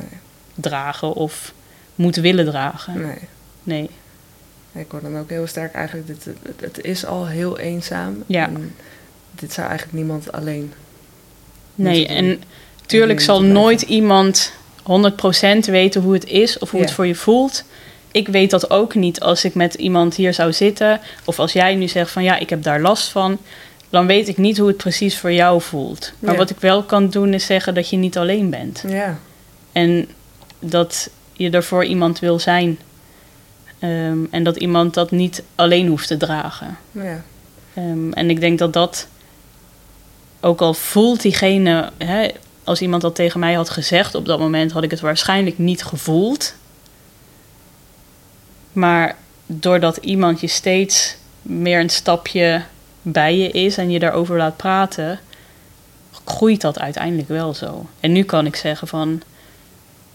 dragen 0.54 1.12
of 1.12 1.52
moet 1.94 2.16
willen 2.16 2.44
dragen. 2.44 3.00
Nee. 3.00 3.18
Nee. 3.62 3.90
Ik 4.78 4.86
hoor 4.90 5.00
dan 5.02 5.18
ook 5.18 5.30
heel 5.30 5.46
sterk 5.46 5.74
eigenlijk, 5.74 6.06
dit, 6.06 6.24
het, 6.24 6.60
het 6.60 6.84
is 6.84 7.06
al 7.06 7.26
heel 7.26 7.58
eenzaam. 7.58 8.22
Ja. 8.26 8.46
En 8.46 8.74
dit 9.30 9.52
zou 9.52 9.68
eigenlijk 9.68 9.98
niemand 9.98 10.32
alleen. 10.32 10.72
Nee, 11.74 12.06
en 12.06 12.42
tuurlijk 12.86 13.20
zal 13.20 13.42
nooit 13.42 13.82
iemand 13.82 14.52
100% 14.82 14.84
weten 15.64 16.02
hoe 16.02 16.12
het 16.14 16.24
is 16.26 16.58
of 16.58 16.70
hoe 16.70 16.80
Ja. 16.80 16.86
het 16.86 16.94
voor 16.94 17.06
je 17.06 17.14
voelt. 17.14 17.64
Ik 18.12 18.28
weet 18.28 18.50
dat 18.50 18.70
ook 18.70 18.94
niet 18.94 19.20
als 19.20 19.44
ik 19.44 19.54
met 19.54 19.74
iemand 19.74 20.14
hier 20.14 20.34
zou 20.34 20.52
zitten. 20.52 21.00
Of 21.24 21.38
als 21.38 21.52
jij 21.52 21.74
nu 21.74 21.88
zegt 21.88 22.10
van 22.10 22.22
ja, 22.22 22.38
ik 22.38 22.50
heb 22.50 22.62
daar 22.62 22.80
last 22.80 23.08
van. 23.08 23.38
Dan 23.90 24.06
weet 24.06 24.28
ik 24.28 24.36
niet 24.36 24.58
hoe 24.58 24.68
het 24.68 24.76
precies 24.76 25.18
voor 25.18 25.32
jou 25.32 25.60
voelt. 25.62 26.12
Maar 26.18 26.32
Ja. 26.32 26.38
wat 26.38 26.50
ik 26.50 26.60
wel 26.60 26.82
kan 26.82 27.10
doen 27.10 27.34
is 27.34 27.46
zeggen 27.46 27.74
dat 27.74 27.88
je 27.90 27.96
niet 27.96 28.18
alleen 28.18 28.50
bent. 28.50 28.84
Ja. 28.88 29.18
En 29.72 30.08
dat 30.58 31.10
je 31.32 31.50
er 31.50 31.62
voor 31.64 31.84
iemand 31.84 32.18
wil 32.18 32.38
zijn. 32.38 32.78
Ehm, 33.78 34.18
en 34.30 34.42
dat 34.42 34.56
iemand 34.56 34.94
dat 34.94 35.10
niet 35.10 35.42
alleen 35.54 35.88
hoeft 35.88 36.08
te 36.08 36.16
dragen. 36.16 36.78
Ja. 36.92 37.22
Ehm, 37.74 38.12
en 38.12 38.30
ik 38.30 38.40
denk 38.40 38.58
dat 38.58 38.72
dat, 38.72 39.08
ook 40.40 40.60
al 40.60 40.74
voelt 40.74 41.22
diegene, 41.22 41.90
hè, 41.98 42.28
als 42.64 42.80
iemand 42.80 43.02
dat 43.02 43.14
tegen 43.14 43.40
mij 43.40 43.54
had 43.54 43.70
gezegd, 43.70 44.14
op 44.14 44.26
dat 44.26 44.38
moment 44.38 44.72
had 44.72 44.82
ik 44.82 44.90
het 44.90 45.00
waarschijnlijk 45.00 45.58
niet 45.58 45.84
gevoeld. 45.84 46.54
Maar 48.72 49.16
doordat 49.46 49.96
iemand 49.96 50.40
je 50.40 50.46
steeds 50.46 51.16
meer 51.42 51.80
een 51.80 51.90
stapje 51.90 52.62
bij 53.02 53.36
je 53.36 53.50
is 53.50 53.78
en 53.78 53.90
je 53.90 53.98
daarover 53.98 54.36
laat 54.36 54.56
praten, 54.56 55.20
groeit 56.24 56.60
dat 56.60 56.78
uiteindelijk 56.78 57.28
wel 57.28 57.54
zo. 57.54 57.86
En 58.00 58.12
nu 58.12 58.22
kan 58.22 58.46
ik 58.46 58.56
zeggen 58.56 58.88
van, 58.88 59.22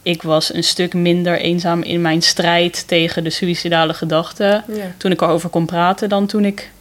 ik 0.04 0.22
was 0.22 0.54
een 0.54 0.63
stuk 0.63 0.94
minder 0.94 1.39
eenzaam 1.39 1.82
in 1.82 2.02
mijn 2.02 2.22
strijd 2.22 2.88
tegen 2.88 3.24
de 3.24 3.30
suïcidale 3.30 3.94
gedachten 3.94 4.63
Ja. 4.68 4.94
toen 4.98 5.12
ik 5.12 5.22
erover 5.22 5.50
kon 5.50 5.66
praten 5.66 6.10
dan 6.10 6.26
toen 6.26 6.46
ik 6.46 6.72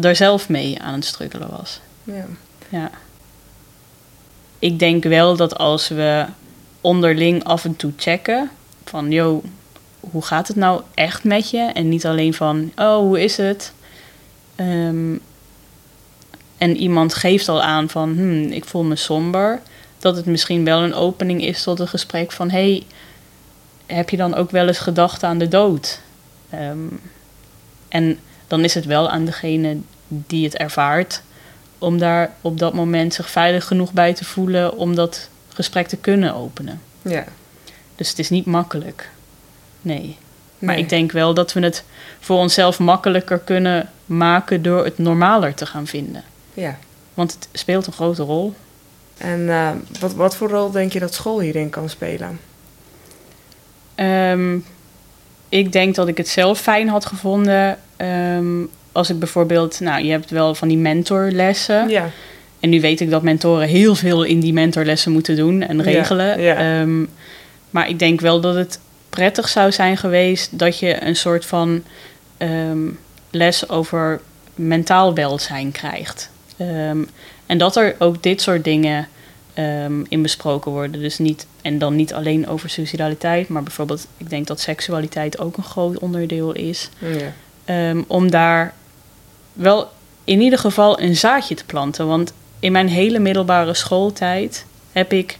er 0.00 0.16
zelf 0.16 0.48
mee 0.48 0.80
aan 0.80 0.94
het 0.94 1.04
struggelen 1.04 1.50
was. 1.50 1.80
Ja. 2.04 2.24
Ja. 2.68 2.90
Ik 4.58 4.78
denk 4.78 5.04
wel 5.04 5.36
dat 5.36 5.58
als 5.58 5.88
we 5.88 6.24
onderling 6.80 7.44
af 7.44 7.64
en 7.64 7.76
toe 7.76 7.92
checken 7.96 8.50
van, 8.84 9.10
yo, 9.10 9.42
hoe 10.00 10.22
gaat 10.22 10.48
het 10.48 10.56
nou 10.56 10.82
echt 10.94 11.24
met 11.24 11.50
je? 11.50 11.58
En 11.58 11.88
niet 11.88 12.06
alleen 12.06 12.34
van, 12.34 12.72
oh, 12.76 12.96
hoe 12.96 13.22
is 13.22 13.36
het? 13.36 13.72
Ehm, 14.56 15.14
en 16.58 16.76
iemand 16.76 17.14
geeft 17.14 17.48
al 17.48 17.62
aan 17.62 17.88
van, 17.88 18.14
hmm, 18.16 18.42
ik 18.42 18.64
voel 18.64 18.82
me 18.82 18.96
somber. 18.96 19.60
Dat 20.00 20.16
het 20.16 20.26
misschien 20.26 20.64
wel 20.64 20.82
een 20.82 20.94
opening 20.94 21.42
is 21.44 21.62
tot 21.62 21.80
een 21.80 21.88
gesprek 21.88 22.32
van, 22.32 22.50
hey, 22.50 22.86
heb 23.86 24.10
je 24.10 24.16
dan 24.16 24.34
ook 24.34 24.50
wel 24.50 24.66
eens 24.66 24.78
gedacht 24.78 25.22
aan 25.22 25.38
de 25.38 25.48
dood? 25.48 26.00
Ehm, 26.50 26.78
en 27.88 28.18
dan 28.46 28.64
is 28.64 28.74
het 28.74 28.84
wel 28.84 29.08
aan 29.10 29.24
degene 29.24 29.76
die 30.08 30.44
het 30.44 30.56
ervaart 30.56 31.22
om 31.78 31.98
daar 31.98 32.32
op 32.40 32.58
dat 32.58 32.74
moment 32.74 33.14
zich 33.14 33.30
veilig 33.30 33.66
genoeg 33.66 33.92
bij 33.92 34.14
te 34.14 34.24
voelen 34.24 34.76
om 34.76 34.94
dat 34.94 35.28
gesprek 35.48 35.88
te 35.88 35.96
kunnen 35.96 36.34
openen. 36.34 36.80
Ja. 37.02 37.24
Dus 37.96 38.08
het 38.08 38.18
is 38.18 38.30
niet 38.30 38.46
makkelijk. 38.46 39.10
Nee. 39.82 40.16
Maar 40.58 40.74
Nee. 40.74 40.82
ik 40.82 40.88
denk 40.88 41.12
wel 41.12 41.34
dat 41.34 41.52
we 41.52 41.60
het 41.60 41.84
voor 42.20 42.38
onszelf 42.38 42.78
makkelijker 42.78 43.38
kunnen 43.38 43.90
maken 44.06 44.62
door 44.62 44.84
het 44.84 44.98
normaler 44.98 45.54
te 45.54 45.66
gaan 45.66 45.86
vinden. 45.86 46.24
Ja. 46.54 46.78
Want 47.14 47.32
het 47.32 47.48
speelt 47.52 47.86
een 47.86 47.92
grote 47.92 48.22
rol. 48.22 48.54
En 49.20 49.48
eh, 49.48 49.70
wat, 50.00 50.14
wat 50.14 50.36
voor 50.36 50.48
rol 50.48 50.70
denk 50.70 50.92
je 50.92 50.98
dat 50.98 51.14
school 51.14 51.40
hierin 51.40 51.70
kan 51.70 51.88
spelen? 51.88 52.40
Ehm, 53.94 54.58
ik 55.48 55.72
denk 55.72 55.94
dat 55.94 56.08
ik 56.08 56.16
het 56.16 56.28
zelf 56.28 56.60
fijn 56.60 56.88
had 56.88 57.06
gevonden 57.06 57.78
ehm, 57.96 58.64
als 58.92 59.10
ik 59.10 59.18
bijvoorbeeld, 59.18 59.80
nou, 59.80 60.04
je 60.04 60.10
hebt 60.10 60.30
wel 60.30 60.54
van 60.54 60.68
die 60.68 60.78
mentorlessen. 60.78 61.88
Ja. 61.88 62.10
En 62.60 62.70
nu 62.70 62.80
weet 62.80 63.00
ik 63.00 63.10
dat 63.10 63.22
mentoren 63.22 63.68
heel 63.68 63.94
veel 63.94 64.22
in 64.22 64.40
die 64.40 64.52
mentorlessen 64.52 65.12
moeten 65.12 65.36
doen 65.36 65.62
en 65.62 65.82
regelen. 65.82 66.40
ja. 66.40 66.56
Ehm, 66.56 67.04
maar 67.70 67.88
ik 67.88 67.98
denk 67.98 68.20
wel 68.20 68.40
dat 68.40 68.54
het 68.54 68.80
prettig 69.08 69.48
zou 69.48 69.72
zijn 69.72 69.96
geweest 69.96 70.58
dat 70.58 70.78
je 70.78 71.02
een 71.04 71.16
soort 71.16 71.46
van 71.46 71.82
les 73.30 73.68
over 73.68 74.20
mentaal 74.54 75.14
welzijn 75.14 75.72
krijgt. 75.72 76.30
Ehm, 76.56 76.98
en 77.50 77.58
dat 77.58 77.76
er 77.76 77.94
ook 77.98 78.22
dit 78.22 78.42
soort 78.42 78.64
dingen 78.64 79.08
ehm, 79.54 80.04
in 80.08 80.22
besproken 80.22 80.70
worden. 80.70 81.00
Dus 81.00 81.18
niet, 81.18 81.46
en 81.62 81.78
dan 81.78 81.96
niet 81.96 82.14
alleen 82.14 82.48
over 82.48 82.70
suicidaliteit, 82.70 83.48
maar 83.48 83.62
bijvoorbeeld, 83.62 84.06
ik 84.16 84.30
denk 84.30 84.46
dat 84.46 84.60
seksualiteit 84.60 85.38
ook 85.38 85.56
een 85.56 85.62
groot 85.62 85.98
onderdeel 85.98 86.52
is. 86.52 86.88
Ja. 86.98 87.32
Ehm, 87.64 88.02
om 88.06 88.30
daar 88.30 88.74
wel 89.52 89.88
in 90.24 90.40
ieder 90.40 90.58
geval 90.58 91.00
een 91.00 91.16
zaadje 91.16 91.54
te 91.54 91.64
planten. 91.64 92.06
Want 92.06 92.32
in 92.60 92.72
mijn 92.72 92.88
hele 92.88 93.18
middelbare 93.18 93.74
schooltijd 93.74 94.66
heb 94.92 95.12
ik 95.12 95.38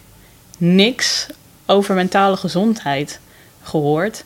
niks 0.58 1.26
over 1.66 1.94
mentale 1.94 2.36
gezondheid 2.36 3.20
gehoord. 3.62 4.24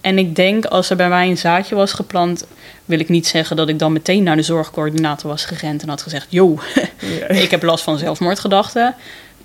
En 0.00 0.18
ik 0.18 0.36
denk 0.36 0.64
als 0.64 0.90
er 0.90 0.96
bij 0.96 1.08
mij 1.08 1.28
een 1.28 1.38
zaadje 1.38 1.74
was 1.74 1.92
geplant, 1.92 2.46
wil 2.84 3.00
ik 3.00 3.08
niet 3.08 3.26
zeggen 3.26 3.56
dat 3.56 3.68
ik 3.68 3.78
dan 3.78 3.92
meteen 3.92 4.22
naar 4.22 4.36
de 4.36 4.42
zorgcoördinator 4.42 5.30
was 5.30 5.44
gerend 5.44 5.82
en 5.82 5.88
had 5.88 6.02
gezegd: 6.02 6.26
Yo, 6.28 6.58
Ja. 7.00 7.28
ik 7.44 7.50
heb 7.50 7.62
last 7.62 7.84
van 7.84 7.98
zelfmoordgedachten. 7.98 8.94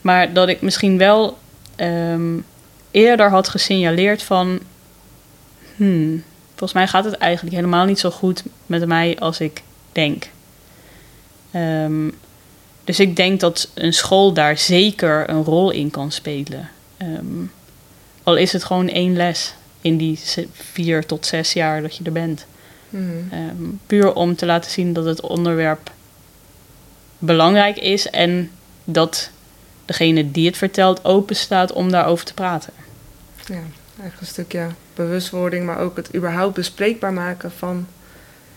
Maar 0.01 0.33
dat 0.33 0.49
ik 0.49 0.61
misschien 0.61 0.97
wel 0.97 1.37
ehm, 1.75 2.37
eerder 2.91 3.29
had 3.29 3.49
gesignaleerd 3.49 4.23
van... 4.23 4.59
Hmm, 5.75 6.23
volgens 6.49 6.73
mij 6.73 6.87
gaat 6.87 7.05
het 7.05 7.13
eigenlijk 7.13 7.55
helemaal 7.55 7.85
niet 7.85 7.99
zo 7.99 8.09
goed 8.09 8.43
met 8.65 8.87
mij 8.87 9.17
als 9.19 9.39
ik 9.39 9.61
denk. 9.91 10.29
Ehm, 11.51 12.09
dus 12.83 12.99
ik 12.99 13.15
denk 13.15 13.39
dat 13.39 13.69
een 13.73 13.93
school 13.93 14.33
daar 14.33 14.57
zeker 14.57 15.29
een 15.29 15.43
rol 15.43 15.71
in 15.71 15.91
kan 15.91 16.11
spelen. 16.11 16.69
Ehm, 16.97 17.45
al 18.23 18.35
is 18.35 18.53
het 18.53 18.63
gewoon 18.63 18.89
één 18.89 19.15
les 19.15 19.53
in 19.81 19.97
die 19.97 20.19
vier 20.51 21.05
tot 21.05 21.25
zes 21.25 21.53
jaar 21.53 21.81
dat 21.81 21.95
je 21.95 22.03
er 22.03 22.11
bent. 22.11 22.45
Mhm. 22.89 23.03
Ehm, 23.31 23.63
puur 23.85 24.13
om 24.13 24.35
te 24.35 24.45
laten 24.45 24.71
zien 24.71 24.93
dat 24.93 25.05
het 25.05 25.21
onderwerp 25.21 25.91
belangrijk 27.17 27.77
is 27.77 28.09
en 28.09 28.51
dat 28.83 29.29
degene 29.85 30.31
die 30.31 30.45
het 30.45 30.57
vertelt 30.57 31.05
open 31.05 31.35
staat 31.35 31.71
om 31.71 31.91
daarover 31.91 32.25
te 32.25 32.33
praten. 32.33 32.73
Ja, 33.45 33.53
eigenlijk 33.99 34.19
een 34.19 34.27
stukje 34.27 34.67
bewustwording, 34.93 35.65
maar 35.65 35.79
ook 35.79 35.97
het 35.97 36.15
überhaupt 36.15 36.53
bespreekbaar 36.53 37.13
maken 37.13 37.51
van... 37.51 37.87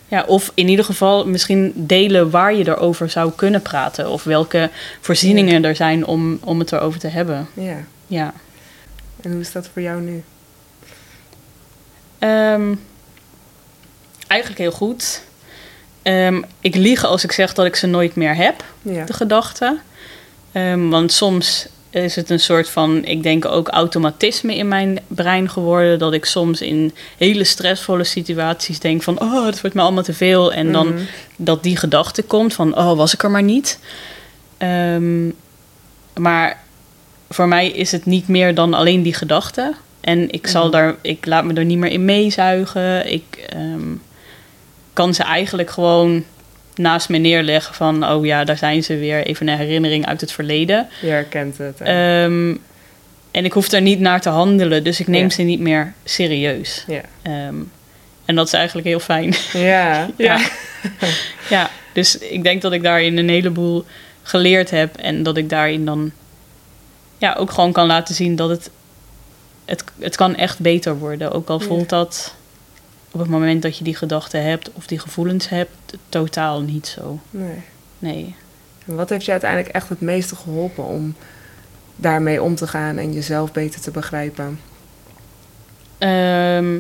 Ja, 0.09 0.25
of 0.27 0.53
in 0.55 0.69
ieder 0.69 0.85
geval 0.85 1.27
misschien 1.27 1.73
delen 1.75 2.31
waar 2.31 2.55
je 2.55 2.69
erover 2.69 3.11
zou 3.11 3.33
kunnen 3.33 3.63
praten. 3.63 4.11
Of 4.11 4.25
welke 4.25 4.71
voorzieningen 5.01 5.65
er 5.65 5.77
zijn 5.77 6.07
om, 6.07 6.39
om 6.41 6.59
het 6.59 6.73
erover 6.73 7.01
te 7.01 7.09
hebben. 7.09 7.49
Ja. 7.55 7.77
Ja. 8.07 8.33
En 9.21 9.31
hoe 9.31 9.41
is 9.41 9.53
dat 9.53 9.69
voor 9.73 9.83
jou 9.83 10.01
nu? 10.01 10.23
Ehm, 12.19 12.75
eigenlijk 14.31 14.61
heel 14.61 14.71
goed. 14.73 15.23
Ehm, 16.03 16.43
ik 16.61 16.75
lieg 16.75 17.05
als 17.05 17.25
ik 17.25 17.33
zeg 17.33 17.53
dat 17.55 17.67
ik 17.67 17.77
ze 17.77 17.87
nooit 17.87 18.15
meer 18.15 18.35
heb. 18.37 18.65
Ja. 18.83 19.05
de 19.05 19.13
gedachten. 19.13 19.81
Ehm, 20.53 20.89
want 20.89 21.13
soms 21.13 21.67
is 21.91 22.17
het 22.17 22.31
een 22.31 22.41
soort 22.41 22.69
van, 22.69 23.05
ik 23.05 23.23
denk 23.23 23.45
ook 23.45 23.69
automatisme 23.69 24.57
in 24.57 24.69
mijn 24.69 24.99
brein 25.09 25.51
geworden. 25.51 25.99
Dat 25.99 26.13
ik 26.13 26.25
soms 26.25 26.61
in 26.61 26.95
hele 27.17 27.45
stressvolle 27.45 28.05
situaties 28.05 28.79
denk 28.79 29.03
van, 29.03 29.21
oh, 29.21 29.47
het 29.47 29.61
wordt 29.61 29.77
me 29.77 29.83
allemaal 29.83 30.03
te 30.03 30.13
veel. 30.13 30.53
En 30.53 30.73
dan 30.73 30.87
Mhm. 30.89 31.03
dat 31.37 31.63
die 31.63 31.77
gedachte 31.77 32.23
komt 32.23 32.55
van, 32.55 32.77
oh, 32.77 32.97
was 32.97 33.15
ik 33.15 33.23
er 33.23 33.31
maar 33.31 33.43
niet. 33.43 33.79
Ehm, 34.59 35.29
maar 36.17 36.61
voor 37.31 37.49
mij 37.49 37.69
is 37.69 37.93
het 37.93 38.07
niet 38.07 38.29
meer 38.29 38.55
dan 38.55 38.75
alleen 38.75 39.03
die 39.03 39.15
gedachte. 39.15 39.75
En 40.01 40.31
ik 40.31 40.47
zal 40.47 40.63
Mhm. 40.63 40.73
daar, 40.73 40.95
ik 41.03 41.27
laat 41.27 41.45
me 41.45 41.55
er 41.55 41.65
niet 41.65 41.79
meer 41.79 41.91
in 41.93 42.05
meezuigen. 42.05 43.13
Ik 43.13 43.49
kan 45.01 45.15
ze 45.15 45.23
eigenlijk 45.23 45.71
gewoon 45.71 46.25
naast 46.75 47.09
me 47.09 47.19
neerleggen 47.19 47.75
van, 47.75 48.09
oh 48.11 48.25
ja, 48.25 48.45
daar 48.45 48.57
zijn 48.57 48.83
ze 48.83 48.97
weer, 48.97 49.27
even 49.27 49.49
een 49.49 49.59
herinnering 49.59 50.07
uit 50.07 50.21
het 50.21 50.33
verleden. 50.33 50.89
Je 51.01 51.09
herkent 51.09 51.59
het. 51.59 51.81
Ehm, 51.81 52.57
en 53.31 53.45
ik 53.45 53.53
hoef 53.53 53.71
er 53.73 53.81
niet 53.81 54.01
naar 54.01 54.21
te 54.21 54.29
handelen, 54.29 54.85
dus 54.85 55.01
ik 55.01 55.07
neem 55.07 55.23
Ja. 55.23 55.31
ze 55.31 55.43
niet 55.43 55.61
meer 55.61 55.93
serieus. 56.05 56.85
ja. 56.87 57.01
Ehm, 57.23 57.55
en 58.25 58.35
dat 58.35 58.47
is 58.47 58.53
eigenlijk 58.53 58.87
heel 58.87 59.01
fijn. 59.01 59.35
Ja. 59.53 60.11
Ja. 60.17 60.39
ja, 61.57 61.71
dus 61.93 62.19
ik 62.19 62.43
denk 62.43 62.63
dat 62.63 62.73
ik 62.73 62.83
daarin 62.83 63.17
een 63.17 63.29
heleboel 63.29 63.85
geleerd 64.23 64.71
heb 64.71 64.97
en 64.97 65.23
dat 65.23 65.37
ik 65.37 65.49
daarin 65.49 65.85
dan 65.85 66.13
ja, 67.19 67.35
ook 67.35 67.51
gewoon 67.51 67.73
kan 67.73 67.87
laten 67.87 68.15
zien 68.15 68.37
dat 68.37 68.49
het, 68.49 68.71
het, 69.65 69.85
het 70.01 70.17
kan 70.17 70.37
echt 70.37 70.59
beter 70.59 70.99
worden. 70.99 71.33
Ook 71.33 71.49
al 71.49 71.61
voelt 71.61 71.89
dat 71.89 72.35
op 73.11 73.21
het 73.21 73.29
moment 73.29 73.63
dat 73.63 73.79
je 73.79 73.85
die 73.85 73.97
gedachten 73.97 74.43
hebt 74.43 74.73
of 74.73 74.87
die 74.87 74.99
gevoelens 74.99 75.49
hebt, 75.49 75.71
totaal 76.09 76.61
niet 76.61 76.87
zo. 76.87 77.19
Nee. 77.31 77.63
Nee. 77.99 78.35
En 78.87 78.95
wat 78.95 79.09
heeft 79.09 79.25
je 79.25 79.31
uiteindelijk 79.31 79.75
echt 79.75 79.89
het 79.89 80.01
meeste 80.01 80.37
geholpen 80.37 80.85
om 80.85 81.15
daarmee 81.97 82.43
om 82.43 82.55
te 82.55 82.67
gaan 82.67 82.99
en 82.99 83.13
jezelf 83.13 83.53
beter 83.53 83.81
te 83.81 83.91
begrijpen? 83.91 84.61
Ehm 85.99 86.79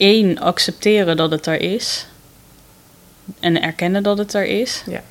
Eén, 0.00 0.38
accepteren 0.38 1.16
dat 1.16 1.30
het 1.30 1.46
er 1.46 1.60
is. 1.60 2.06
En 3.40 3.62
erkennen 3.62 4.02
dat 4.02 4.18
het 4.18 4.34
er 4.34 4.44
is. 4.44 4.84
Ja. 4.86 5.02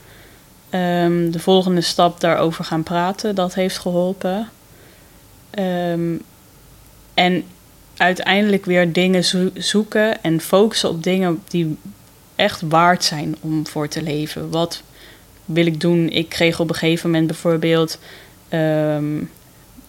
Ehm, 0.69 1.31
de 1.31 1.39
volgende 1.39 1.81
stap 1.81 2.19
daarover 2.19 2.63
gaan 2.63 2.83
praten, 2.83 3.35
dat 3.35 3.53
heeft 3.53 3.77
geholpen. 3.77 4.49
Ehm, 5.49 6.15
en 7.13 7.43
uiteindelijk 7.99 8.65
weer 8.65 8.91
dingen 8.93 9.23
zo- 9.25 9.49
zoeken 9.53 10.23
en 10.23 10.41
focussen 10.41 10.89
op 10.89 11.03
dingen 11.03 11.41
die 11.47 11.77
echt 12.35 12.61
waard 12.61 13.03
zijn 13.03 13.35
om 13.41 13.67
voor 13.67 13.87
te 13.87 14.01
leven. 14.01 14.49
Wat 14.49 14.81
wil 15.45 15.65
ik 15.65 15.79
doen? 15.81 16.09
Ik 16.09 16.29
kreeg 16.29 16.59
op 16.59 16.69
een 16.69 16.75
gegeven 16.75 17.09
moment 17.09 17.27
bijvoorbeeld 17.27 17.99
ehm, 18.49 19.17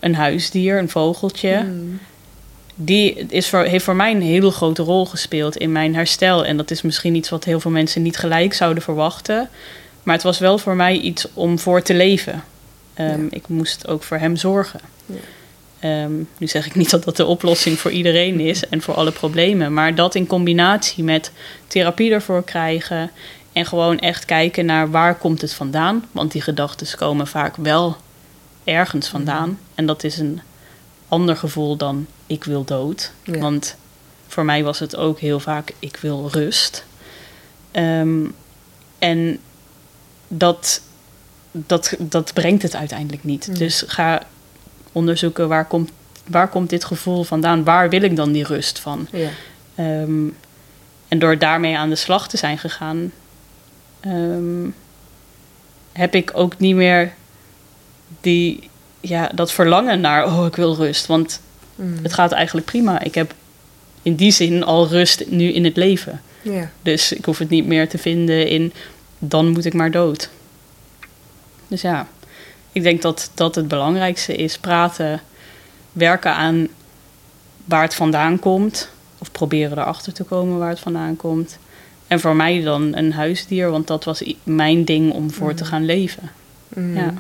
een 0.01 0.15
huisdier, 0.15 0.79
een 0.79 0.89
vogeltje. 0.89 1.63
Mm. 1.63 1.99
Die 2.75 3.15
is 3.15 3.49
voor, 3.49 3.63
heeft 3.65 3.85
voor 3.85 3.97
mij 3.97 4.11
een 4.11 4.23
hele 4.23 4.51
grote 4.51 4.83
rol 4.83 5.07
gespeeld 5.07 5.57
in 5.57 5.73
mijn 5.73 5.95
herstel. 5.95 6.45
En 6.45 6.57
dat 6.57 6.71
is 6.71 6.83
misschien 6.83 7.15
iets 7.15 7.29
wat 7.29 7.45
heel 7.45 7.61
veel 7.61 7.71
mensen 7.71 8.03
niet 8.03 8.17
gelijk 8.17 8.55
zouden 8.55 8.83
verwachten. 8.83 9.49
Maar 10.03 10.15
het 10.15 10.25
was 10.25 10.39
wel 10.39 10.59
voor 10.59 10.75
mij 10.77 10.99
iets 10.99 11.27
om 11.35 11.59
voor 11.59 11.83
te 11.83 11.95
leven. 11.95 12.45
Ehm, 12.95 13.23
Ja. 13.23 13.27
Ik 13.31 13.49
moest 13.49 13.89
ook 13.89 14.03
voor 14.03 14.17
hem 14.17 14.37
zorgen. 14.37 14.81
Ja. 15.07 15.15
Ehm, 15.81 16.13
nu 16.39 16.47
zeg 16.47 16.67
ik 16.67 16.75
niet 16.75 16.91
dat 16.91 17.05
dat 17.05 17.17
de 17.17 17.25
oplossing 17.27 17.79
voor 17.79 17.91
iedereen 17.91 18.41
is 18.41 18.69
en 18.69 18.83
voor 18.83 18.95
alle 18.95 19.11
problemen, 19.13 19.73
maar 19.75 19.95
dat 19.95 20.15
in 20.15 20.27
combinatie 20.27 21.05
met 21.05 21.33
therapie 21.67 22.13
ervoor 22.13 22.45
krijgen 22.45 23.11
en 23.53 23.67
gewoon 23.67 23.99
echt 23.99 24.25
kijken 24.25 24.67
naar 24.67 24.91
waar 24.91 25.15
komt 25.15 25.41
het 25.41 25.53
vandaan, 25.55 26.05
want 26.13 26.33
die 26.33 26.43
gedachten 26.43 26.97
komen 26.99 27.27
vaak 27.27 27.57
wel 27.57 27.97
ergens 28.65 29.09
vandaan 29.09 29.59
en 29.75 29.87
dat 29.87 30.05
is 30.05 30.19
een 30.19 30.41
ander 31.09 31.37
gevoel 31.37 31.77
dan 31.77 32.07
ik 32.27 32.45
wil 32.45 32.65
dood, 32.65 33.13
Ja. 33.25 33.39
want 33.39 33.77
voor 34.27 34.45
mij 34.45 34.65
was 34.65 34.79
het 34.79 34.97
ook 34.97 35.19
heel 35.21 35.41
vaak 35.41 35.73
ik 35.79 35.97
wil 35.97 36.29
rust. 36.33 36.85
Ehm, 37.71 38.25
en 38.99 39.39
dat, 40.29 40.81
dat, 41.53 41.95
dat 41.99 42.35
brengt 42.35 42.63
het 42.63 42.75
uiteindelijk 42.77 43.25
niet. 43.25 43.59
Dus 43.59 43.85
ga 43.87 44.23
onderzoeken 44.93 45.49
waar 45.49 45.65
komt, 45.65 45.91
waar 46.27 46.49
komt 46.49 46.71
dit 46.71 46.85
gevoel 46.85 47.23
vandaan? 47.23 47.65
Waar 47.65 47.89
wil 47.89 48.03
ik 48.03 48.17
dan 48.17 48.33
die 48.33 48.45
rust 48.45 48.79
van? 48.79 49.07
Ja. 49.13 49.29
Ehm, 49.75 50.27
en 51.09 51.19
door 51.19 51.39
daarmee 51.39 51.77
aan 51.79 51.89
de 51.89 51.97
slag 51.97 52.29
te 52.29 52.37
zijn 52.37 52.59
gegaan, 52.59 53.13
ehm, 54.01 54.69
heb 55.93 56.15
ik 56.15 56.31
ook 56.35 56.59
niet 56.59 56.75
meer 56.75 57.13
die, 58.21 58.69
ja, 59.01 59.31
dat 59.35 59.53
verlangen 59.53 60.01
naar, 60.01 60.27
oh, 60.27 60.47
ik 60.47 60.57
wil 60.57 60.75
rust. 60.77 61.07
Want 61.07 61.41
Mm. 61.75 61.99
het 62.03 62.13
gaat 62.13 62.33
eigenlijk 62.33 62.67
prima. 62.67 63.03
Ik 63.03 63.15
heb 63.15 63.35
in 64.03 64.15
die 64.15 64.31
zin 64.33 64.65
al 64.65 64.89
rust 64.89 65.25
nu 65.27 65.53
in 65.53 65.65
het 65.65 65.77
leven. 65.77 66.21
Ja. 66.43 66.71
Dus 66.83 67.13
ik 67.13 67.25
hoef 67.25 67.39
het 67.39 67.49
niet 67.51 67.67
meer 67.67 67.89
te 67.89 67.99
vinden 67.99 68.49
in, 68.49 68.73
dan 69.19 69.49
moet 69.49 69.65
ik 69.65 69.75
maar 69.75 69.91
dood. 69.91 70.31
Dus 71.69 71.81
ja, 71.81 72.09
ik 72.73 72.83
denk 72.83 73.03
dat 73.03 73.31
dat 73.35 73.55
het 73.55 73.69
belangrijkste 73.69 74.35
is. 74.37 74.59
Praten, 74.59 75.21
werken 75.93 76.35
aan 76.35 76.69
waar 77.65 77.83
het 77.83 77.95
vandaan 77.95 78.39
komt. 78.39 78.89
Of 79.19 79.33
proberen 79.33 79.79
erachter 79.79 80.13
te 80.13 80.25
komen 80.25 80.59
waar 80.59 80.69
het 80.69 80.81
vandaan 80.81 81.17
komt. 81.17 81.59
En 82.07 82.21
voor 82.21 82.37
mij 82.37 82.61
dan 82.63 82.97
een 82.97 83.13
huisdier, 83.13 83.71
want 83.71 83.87
dat 83.87 84.05
was 84.05 84.35
mijn 84.43 84.85
ding 84.85 85.13
om 85.13 85.31
voor 85.31 85.55
te 85.55 85.63
Mhm. 85.63 85.73
gaan 85.73 85.85
leven. 85.85 86.31
Mm. 86.69 86.97
Ja. 86.97 87.15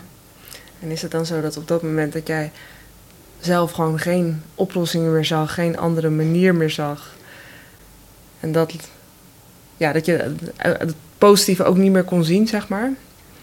En 0.80 0.90
is 0.90 1.02
het 1.02 1.10
dan 1.10 1.26
zo 1.26 1.40
dat 1.40 1.56
op 1.56 1.68
dat 1.68 1.82
moment 1.82 2.12
dat 2.12 2.26
jij 2.26 2.50
zelf 3.40 3.72
gewoon 3.72 3.98
geen 3.98 4.42
oplossingen 4.54 5.12
meer 5.12 5.24
zag, 5.24 5.54
geen 5.54 5.78
andere 5.78 6.10
manier 6.10 6.54
meer 6.54 6.70
zag. 6.70 7.14
En 8.40 8.52
dat, 8.52 8.72
ja, 9.76 9.92
dat 9.92 10.06
je 10.06 10.12
het- 10.12 10.78
het 10.78 10.94
positieve 11.18 11.64
ook 11.64 11.76
niet 11.76 11.92
meer 11.92 12.04
kon 12.04 12.24
zien, 12.24 12.46
zeg 12.48 12.68
maar. 12.68 12.92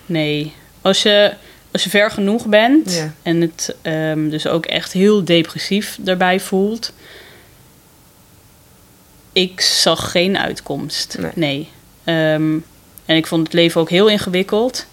Nee, 0.06 0.54
als 0.82 1.02
je, 1.04 1.34
als 1.72 1.84
je 1.84 1.90
ver 1.90 2.12
genoeg 2.12 2.46
bent 2.46 2.94
Ja. 2.94 3.14
en 3.22 3.42
het 3.42 3.76
ehm, 3.82 4.30
dus 4.30 4.48
ook 4.48 4.66
echt 4.66 4.94
heel 4.94 5.24
depressief 5.26 6.00
erbij 6.06 6.40
voelt. 6.40 6.94
Ik 9.34 9.62
zag 9.62 10.12
geen 10.12 10.38
uitkomst. 10.38 11.18
Nee. 11.20 11.32
Nee. 11.36 11.70
Ehm, 12.04 12.58
en 13.06 13.16
ik 13.16 13.28
vond 13.28 13.44
het 13.44 13.54
leven 13.54 13.82
ook 13.82 13.90
heel 13.90 14.08
ingewikkeld. 14.08 14.86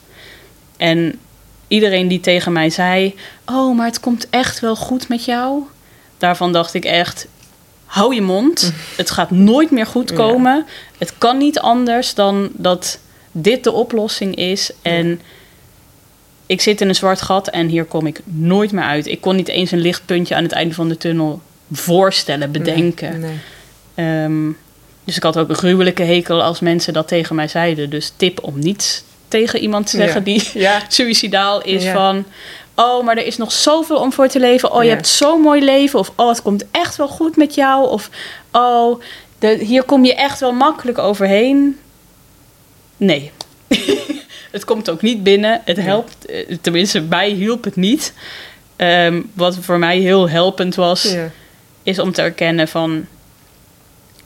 En 0.77 1.19
iedereen 1.69 2.09
die 2.09 2.21
tegen 2.21 2.53
mij 2.53 2.71
zei: 2.71 3.15
Oh, 3.47 3.77
maar 3.77 3.87
het 3.87 4.01
komt 4.01 4.27
echt 4.31 4.61
wel 4.61 4.77
goed 4.77 5.09
met 5.09 5.25
jou. 5.25 5.63
Daarvan 6.19 6.53
dacht 6.53 6.75
ik 6.75 6.85
echt: 6.85 7.27
Hou 7.85 8.15
je 8.15 8.23
mond. 8.23 8.73
Het 8.97 9.11
gaat 9.11 9.31
nooit 9.31 9.71
meer 9.71 9.87
goed 9.87 10.11
Ja. 10.11 10.17
komen. 10.17 10.67
Het 10.99 11.13
kan 11.19 11.39
niet 11.39 11.59
anders 11.59 12.15
dan 12.15 12.51
dat 12.53 12.99
dit 13.33 13.65
de 13.65 13.73
oplossing 13.73 14.35
is. 14.37 14.71
En 14.83 15.21
ik 16.47 16.61
zit 16.61 16.81
in 16.81 16.89
een 16.89 16.95
zwart 16.95 17.23
gat 17.23 17.49
en 17.49 17.67
hier 17.69 17.85
kom 17.85 18.07
ik 18.07 18.21
nooit 18.25 18.73
meer 18.73 18.85
uit. 18.85 19.07
Ik 19.07 19.21
kon 19.21 19.37
niet 19.37 19.49
eens 19.49 19.71
een 19.71 19.81
lichtpuntje 19.81 20.35
aan 20.35 20.43
het 20.43 20.53
einde 20.53 20.75
van 20.75 20.89
de 20.89 20.97
tunnel 20.97 21.41
voorstellen, 21.73 22.53
bedenken. 22.53 23.21
Nee. 23.21 23.39
Ehm, 23.95 24.51
dus 25.05 25.17
ik 25.17 25.23
had 25.23 25.39
ook 25.39 25.49
een 25.49 25.55
gruwelijke 25.55 26.03
hekel 26.03 26.43
als 26.43 26.61
mensen 26.61 26.93
dat 26.93 27.09
tegen 27.09 27.37
mij 27.37 27.49
zeiden. 27.49 27.91
Dus 27.91 28.13
tip 28.17 28.43
om 28.43 28.59
niets 28.59 29.03
tegen 29.29 29.61
iemand 29.61 29.91
te 29.91 29.97
zeggen 29.97 30.19
Ja. 30.19 30.25
die 30.25 30.51
Ja. 30.55 30.83
suicidaal 30.89 31.63
is 31.63 31.83
Ja. 31.85 31.93
van... 31.93 32.25
Oh, 32.77 33.05
maar 33.05 33.17
er 33.17 33.27
is 33.27 33.37
nog 33.37 33.53
zoveel 33.53 33.97
om 33.97 34.13
voor 34.13 34.29
te 34.29 34.41
leven. 34.41 34.73
Oh, 34.73 34.83
je 34.83 34.89
hebt 34.89 35.09
zo'n 35.09 35.41
mooi 35.41 35.65
leven. 35.65 35.99
Of 35.99 36.13
oh, 36.17 36.29
het 36.29 36.43
komt 36.43 36.65
echt 36.71 36.97
wel 36.97 37.09
goed 37.09 37.37
met 37.37 37.55
jou. 37.55 37.89
Of 37.89 38.11
oh, 38.53 39.01
de, 39.39 39.59
hier 39.61 39.83
kom 39.83 40.05
je 40.05 40.15
echt 40.15 40.41
wel 40.41 40.53
makkelijk 40.53 40.99
overheen. 40.99 41.79
Nee. 42.97 43.31
het 44.55 44.65
komt 44.65 44.91
ook 44.91 45.03
niet 45.03 45.23
binnen. 45.23 45.61
Het 45.65 45.77
helpt, 45.77 46.27
eh, 46.27 46.57
tenminste, 46.61 47.01
mij 47.01 47.31
hielp 47.31 47.65
het 47.65 47.77
niet. 47.77 48.13
Ehm, 48.77 49.23
wat 49.33 49.57
voor 49.61 49.79
mij 49.79 49.99
heel 49.99 50.29
helpend 50.29 50.75
was, 50.75 51.03
Ja. 51.03 51.31
is 51.83 51.99
om 51.99 52.13
te 52.13 52.23
erkennen 52.23 52.69
van... 52.69 53.07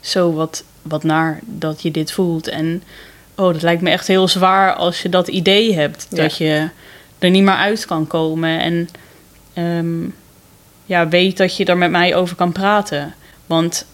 Zo, 0.01 0.33
wat, 0.33 0.65
wat 0.83 1.03
naar 1.03 1.39
dat 1.43 1.83
je 1.83 1.91
dit 1.91 2.13
voelt. 2.13 2.49
En 2.49 2.83
oh, 3.35 3.53
dat 3.53 3.63
lijkt 3.63 3.83
me 3.83 3.91
echt 3.91 4.07
heel 4.07 4.29
zwaar 4.29 4.75
als 4.75 5.03
je 5.03 5.09
dat 5.09 5.29
idee 5.29 5.75
hebt. 5.75 6.07
Ja. 6.11 6.23
Dat 6.23 6.37
je 6.37 6.69
er 7.19 7.31
niet 7.31 7.43
meer 7.43 7.55
uit 7.55 7.87
kan 7.87 8.07
komen. 8.07 8.61
En 8.61 8.89
ehm, 9.53 10.03
ja, 10.87 11.09
weet 11.09 11.37
dat 11.37 11.57
je 11.57 11.65
er 11.65 11.77
met 11.77 11.91
mij 11.91 12.15
over 12.15 12.37
kan 12.37 12.53
praten. 12.53 13.15
Want 13.47 13.87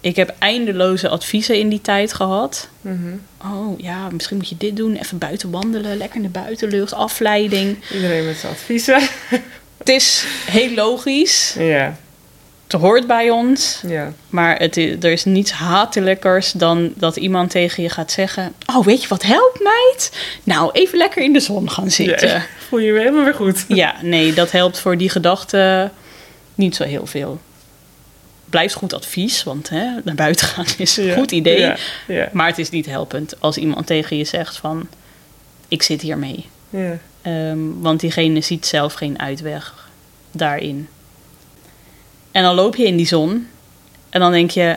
ik 0.00 0.16
heb 0.16 0.34
eindeloze 0.38 1.08
adviezen 1.08 1.58
in 1.58 1.68
die 1.68 1.80
tijd 1.80 2.12
gehad. 2.12 2.68
Mhm. 2.80 3.14
Oh 3.44 3.78
ja, 3.78 4.08
misschien 4.10 4.36
moet 4.36 4.48
je 4.48 4.56
dit 4.58 4.76
doen. 4.76 4.96
Even 4.96 5.18
buiten 5.18 5.50
wandelen, 5.50 5.96
lekker 5.96 6.16
in 6.16 6.22
de 6.22 6.28
buitenlucht, 6.28 6.92
afleiding. 6.92 7.76
Iedereen 7.92 8.26
met 8.26 8.36
zijn 8.36 8.52
adviezen. 8.52 9.00
Het 9.78 9.88
is 9.88 10.24
heel 10.46 10.74
logisch. 10.74 11.54
ja. 11.58 11.96
Het 12.70 12.80
hoort 12.80 13.06
bij 13.06 13.30
ons. 13.30 13.82
Ja. 13.86 14.12
Maar 14.28 14.58
het 14.58 14.76
er 14.76 15.04
is 15.12 15.24
niets 15.24 15.50
hatelijkers 15.50 16.52
dan 16.52 16.92
dat 16.96 17.16
iemand 17.16 17.50
tegen 17.50 17.82
je 17.82 17.88
gaat 17.88 18.12
zeggen... 18.12 18.52
Oh, 18.66 18.84
weet 18.84 19.02
je 19.02 19.08
wat 19.08 19.22
helpt, 19.22 19.60
meid? 19.60 20.12
Nou, 20.44 20.70
even 20.72 20.98
lekker 20.98 21.22
in 21.22 21.32
de 21.32 21.40
zon 21.40 21.70
gaan 21.70 21.90
zitten. 21.90 22.28
Ja. 22.28 22.46
Voel 22.68 22.78
je 22.78 22.86
je 22.86 22.92
weer 22.92 23.02
helemaal 23.02 23.24
weer 23.24 23.34
goed. 23.34 23.64
Ja, 23.68 23.94
nee, 24.02 24.32
dat 24.32 24.50
helpt 24.50 24.78
voor 24.78 24.96
die 24.96 25.08
gedachte 25.10 25.90
niet 26.54 26.76
zo 26.76 26.84
heel 26.84 27.06
veel. 27.06 27.40
Blijft 28.50 28.74
goed 28.74 28.92
advies, 28.92 29.42
want 29.42 29.68
hè, 29.68 29.86
naar 30.04 30.14
buiten 30.14 30.46
gaan 30.46 30.66
is 30.78 30.96
een 30.96 31.04
Ja. 31.04 31.14
goed 31.14 31.30
idee. 31.32 31.58
Ja. 31.58 31.76
Ja. 32.06 32.28
Maar 32.32 32.46
het 32.46 32.58
is 32.58 32.70
niet 32.70 32.86
helpend 32.86 33.40
als 33.40 33.56
iemand 33.56 33.86
tegen 33.86 34.16
je 34.16 34.24
zegt 34.24 34.56
van... 34.56 34.88
Ik 35.68 35.82
zit 35.82 36.00
hiermee. 36.00 36.46
Ja. 36.70 36.98
Ehm, 37.22 37.58
want 37.78 38.00
diegene 38.00 38.40
ziet 38.40 38.66
zelf 38.66 38.92
geen 38.94 39.18
uitweg 39.20 39.88
daarin. 40.32 40.88
En 42.32 42.42
dan 42.42 42.54
loop 42.54 42.76
je 42.76 42.84
in 42.86 42.96
die 42.96 43.06
zon 43.06 43.46
en 44.10 44.20
dan 44.20 44.32
denk 44.32 44.50
je, 44.50 44.76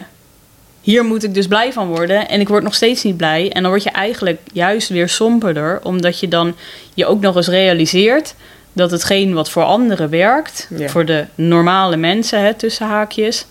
hier 0.82 1.06
moet 1.06 1.24
ik 1.24 1.34
dus 1.34 1.48
blij 1.48 1.74
van 1.74 1.88
worden. 1.88 2.28
En 2.30 2.40
ik 2.40 2.48
word 2.48 2.64
nog 2.64 2.74
steeds 2.76 3.04
niet 3.04 3.18
blij. 3.18 3.52
En 3.52 3.62
dan 3.62 3.72
word 3.72 3.84
je 3.84 3.90
eigenlijk 3.92 4.42
juist 4.54 4.90
weer 4.90 5.10
somberder, 5.10 5.80
omdat 5.84 6.20
je 6.20 6.28
dan 6.28 6.56
je 6.94 7.06
ook 7.06 7.22
nog 7.22 7.36
eens 7.36 7.48
realiseert 7.48 8.36
dat 8.74 8.92
hetgeen 8.92 9.34
wat 9.34 9.50
voor 9.50 9.64
anderen 9.64 10.10
werkt, 10.10 10.68
Ja. 10.78 10.90
voor 10.90 11.06
de 11.06 11.26
normale 11.36 11.98
mensen, 11.98 12.40
hè, 12.40 12.54
tussen 12.54 12.88
haakjes, 12.88 13.46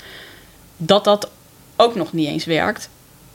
dat 0.77 1.05
dat 1.05 1.31
ook 1.77 1.95
nog 1.95 2.13
niet 2.13 2.29
eens 2.29 2.45
werkt. 2.45 2.89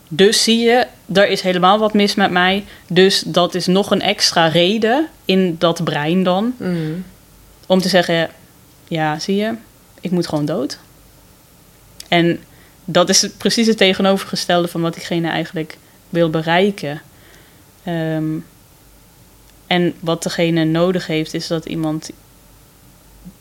Dus 0.10 0.44
zie 0.44 0.60
je, 0.60 0.88
er 1.14 1.28
is 1.28 1.42
helemaal 1.42 1.80
wat 1.80 1.94
mis 1.94 2.16
met 2.16 2.32
mij. 2.32 2.66
Dus 2.88 3.24
dat 3.26 3.56
is 3.56 3.66
nog 3.66 3.92
een 3.92 4.02
extra 4.02 4.48
reden 4.48 5.08
in 5.26 5.56
dat 5.60 5.84
brein 5.84 6.24
dan. 6.24 6.54
Mhm. 6.58 6.92
Om 7.68 7.82
te 7.82 7.90
zeggen, 7.90 8.30
ja, 8.88 9.20
zie 9.20 9.36
je, 9.36 9.54
ik 10.02 10.12
moet 10.12 10.28
gewoon 10.28 10.46
dood. 10.46 10.78
En 12.08 12.40
dat 12.86 13.10
is 13.10 13.28
precies 13.38 13.68
het 13.68 13.78
tegenovergestelde 13.78 14.68
van 14.68 14.82
wat 14.82 14.94
diegene 14.94 15.30
eigenlijk 15.30 15.78
wil 16.10 16.30
bereiken. 16.30 17.02
Ehm, 17.84 18.26
en 19.68 19.94
wat 20.00 20.24
degene 20.24 20.64
nodig 20.64 21.08
heeft, 21.08 21.34
is 21.34 21.48
dat 21.48 21.66
iemand 21.66 22.10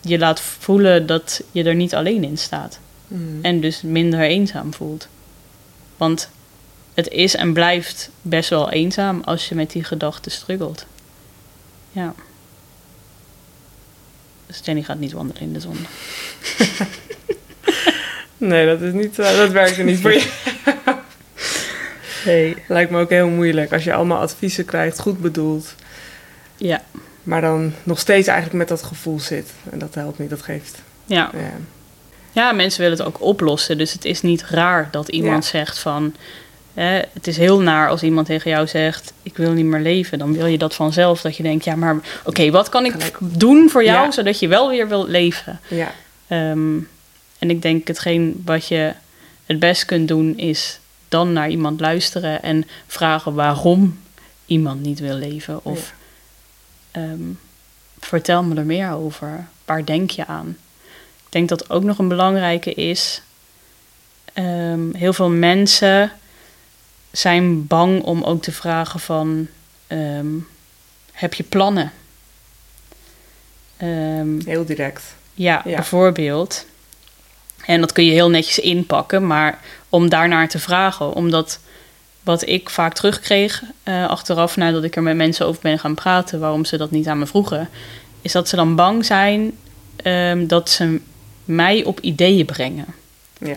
je 0.00 0.18
laat 0.18 0.40
voelen 0.40 1.06
dat 1.06 1.42
je 1.50 1.64
er 1.64 1.74
niet 1.74 1.94
alleen 1.94 2.24
in 2.24 2.38
staat. 2.38 2.78
Mhm. 3.08 3.22
En 3.42 3.60
dus 3.60 3.82
minder 3.82 4.20
eenzaam 4.20 4.74
voelt. 4.74 5.08
Want 5.96 6.30
het 6.94 7.08
is 7.08 7.34
en 7.34 7.52
blijft 7.52 8.10
best 8.22 8.50
wel 8.50 8.70
eenzaam 8.70 9.22
als 9.24 9.48
je 9.48 9.54
met 9.54 9.70
die 9.70 9.84
gedachten 9.84 10.30
struggelt. 10.30 10.86
Ja. 11.92 12.14
Dus 14.46 14.60
Jenny 14.64 14.82
gaat 14.82 14.98
niet 14.98 15.12
wandelen 15.12 15.42
in 15.42 15.52
de 15.52 15.60
zon. 15.60 15.76
Nee, 18.38 18.66
dat, 18.66 18.80
is 18.80 18.92
niet, 18.92 19.18
eh, 19.18 19.36
dat 19.36 19.50
werkt 19.50 19.78
er 19.78 19.84
niet 19.84 20.00
voor 20.00 20.12
je. 20.12 20.30
Nee. 22.24 22.56
Lijkt 22.68 22.90
me 22.90 23.00
ook 23.00 23.10
heel 23.10 23.28
moeilijk 23.28 23.72
als 23.72 23.84
je 23.84 23.94
allemaal 23.94 24.20
adviezen 24.20 24.64
krijgt, 24.64 24.98
goed 24.98 25.20
bedoeld. 25.20 25.74
Ja. 26.56 26.82
Maar 27.22 27.40
dan 27.40 27.72
nog 27.82 27.98
steeds 27.98 28.26
eigenlijk 28.28 28.58
met 28.58 28.68
dat 28.68 28.82
gevoel 28.82 29.20
zit. 29.20 29.52
En 29.70 29.78
dat 29.78 29.94
helpt 29.94 30.18
niet, 30.18 30.30
dat 30.30 30.42
geeft. 30.42 30.82
Ja. 31.04 31.30
Ja. 31.32 31.52
ja, 32.32 32.52
mensen 32.52 32.80
willen 32.82 32.98
het 32.98 33.06
ook 33.06 33.20
oplossen. 33.22 33.78
Dus 33.78 33.92
het 33.92 34.04
is 34.04 34.22
niet 34.22 34.44
raar 34.44 34.88
dat 34.90 35.08
iemand 35.08 35.44
Ja. 35.44 35.50
zegt 35.50 35.78
van... 35.78 36.14
Hè, 36.74 37.00
het 37.12 37.26
is 37.26 37.36
heel 37.36 37.60
naar 37.60 37.88
als 37.88 38.02
iemand 38.02 38.26
tegen 38.26 38.50
jou 38.50 38.66
zegt... 38.66 39.12
ik 39.22 39.36
wil 39.36 39.52
niet 39.52 39.64
meer 39.64 39.80
leven. 39.80 40.18
Dan 40.18 40.32
wil 40.32 40.46
je 40.46 40.58
dat 40.58 40.74
vanzelf. 40.74 41.20
Dat 41.20 41.36
je 41.36 41.42
denkt, 41.42 41.64
ja, 41.64 41.76
maar 41.76 41.96
oké, 42.24 42.50
wat 42.50 42.68
kan 42.68 42.84
ik 42.84 42.92
Gelijk. 42.92 43.16
doen 43.20 43.70
voor 43.70 43.84
jou... 43.84 44.04
Ja. 44.04 44.10
zodat 44.10 44.38
je 44.38 44.48
wel 44.48 44.68
weer 44.68 44.88
wilt 44.88 45.08
leven? 45.08 45.60
ja. 45.68 45.92
Ehm, 46.26 46.76
en 47.38 47.50
ik 47.50 47.62
denk 47.62 47.86
hetgeen 47.86 48.42
wat 48.44 48.66
je 48.66 48.92
het 49.46 49.58
best 49.58 49.84
kunt 49.84 50.08
doen 50.08 50.36
is 50.38 50.80
dan 51.08 51.32
naar 51.32 51.48
iemand 51.48 51.80
luisteren 51.80 52.42
en 52.42 52.64
vragen 52.86 53.34
waarom 53.34 53.98
iemand 54.46 54.82
niet 54.82 54.98
wil 54.98 55.14
leven. 55.14 55.64
Of 55.64 55.92
ehm, 56.96 57.22
vertel 58.00 58.42
me 58.42 58.54
er 58.54 58.64
meer 58.66 58.90
over. 58.92 59.46
Waar 59.64 59.84
denk 59.84 60.10
je 60.10 60.26
aan? 60.26 60.56
Ik 61.26 61.32
denk 61.32 61.48
dat 61.48 61.70
ook 61.70 61.82
nog 61.82 61.98
een 61.98 62.08
belangrijke 62.08 62.74
is. 62.74 63.22
ehm, 64.32 64.94
heel 64.94 65.12
veel 65.12 65.30
mensen 65.30 66.12
zijn 67.10 67.66
bang 67.66 68.02
om 68.02 68.22
ook 68.22 68.42
te 68.42 68.52
vragen 68.52 69.00
van 69.00 69.46
ehm, 69.86 70.26
heb 71.12 71.34
je 71.34 71.42
plannen? 71.42 71.92
Heel 74.44 74.64
direct. 74.64 75.14
ja, 75.34 75.62
Ja. 75.64 75.74
bijvoorbeeld. 75.76 76.66
En 77.66 77.80
dat 77.80 77.92
kun 77.92 78.04
je 78.04 78.12
heel 78.12 78.30
netjes 78.30 78.58
inpakken, 78.58 79.26
maar 79.26 79.58
om 79.88 80.08
daarnaar 80.08 80.48
te 80.48 80.58
vragen, 80.58 81.12
omdat 81.12 81.58
wat 82.26 82.48
ik 82.48 82.70
vaak 82.70 82.94
terugkreeg 82.94 83.62
eh, 83.82 84.08
achteraf 84.08 84.56
nadat 84.56 84.84
ik 84.84 84.96
er 84.96 85.02
met 85.02 85.16
mensen 85.16 85.46
over 85.46 85.62
ben 85.62 85.78
gaan 85.78 85.94
praten, 85.94 86.40
waarom 86.40 86.64
ze 86.64 86.76
dat 86.76 86.90
niet 86.90 87.06
aan 87.06 87.18
me 87.18 87.26
vroegen, 87.26 87.68
is 88.22 88.32
dat 88.32 88.48
ze 88.48 88.56
dan 88.56 88.76
bang 88.76 89.04
zijn 89.04 89.52
ehm, 89.96 90.46
dat 90.46 90.70
ze 90.70 91.00
mij 91.44 91.84
op 91.84 92.00
ideeën 92.00 92.46
brengen. 92.46 92.86
Ja. 93.38 93.56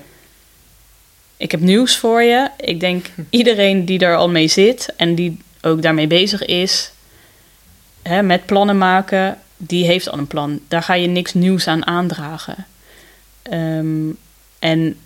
Ik 1.37 1.51
heb 1.51 1.59
nieuws 1.59 1.97
voor 1.97 2.21
je. 2.21 2.49
Ik 2.57 2.79
denk 2.79 3.05
iedereen 3.29 3.85
die 3.85 3.99
er 3.99 4.15
al 4.15 4.29
mee 4.29 4.47
zit 4.47 4.93
en 4.97 5.15
die 5.15 5.37
ook 5.61 5.81
daarmee 5.81 6.07
bezig 6.07 6.45
is, 6.45 6.91
hè, 8.01 8.21
met 8.23 8.45
plannen 8.45 8.77
maken, 8.77 9.37
die 9.57 9.85
heeft 9.85 10.09
al 10.09 10.17
een 10.17 10.27
plan. 10.27 10.59
Daar 10.67 10.83
ga 10.83 10.93
je 10.93 11.07
niks 11.07 11.33
nieuws 11.33 11.67
aan 11.67 11.85
aandragen. 11.85 12.65
Ehm, 13.41 14.09
en 14.59 14.97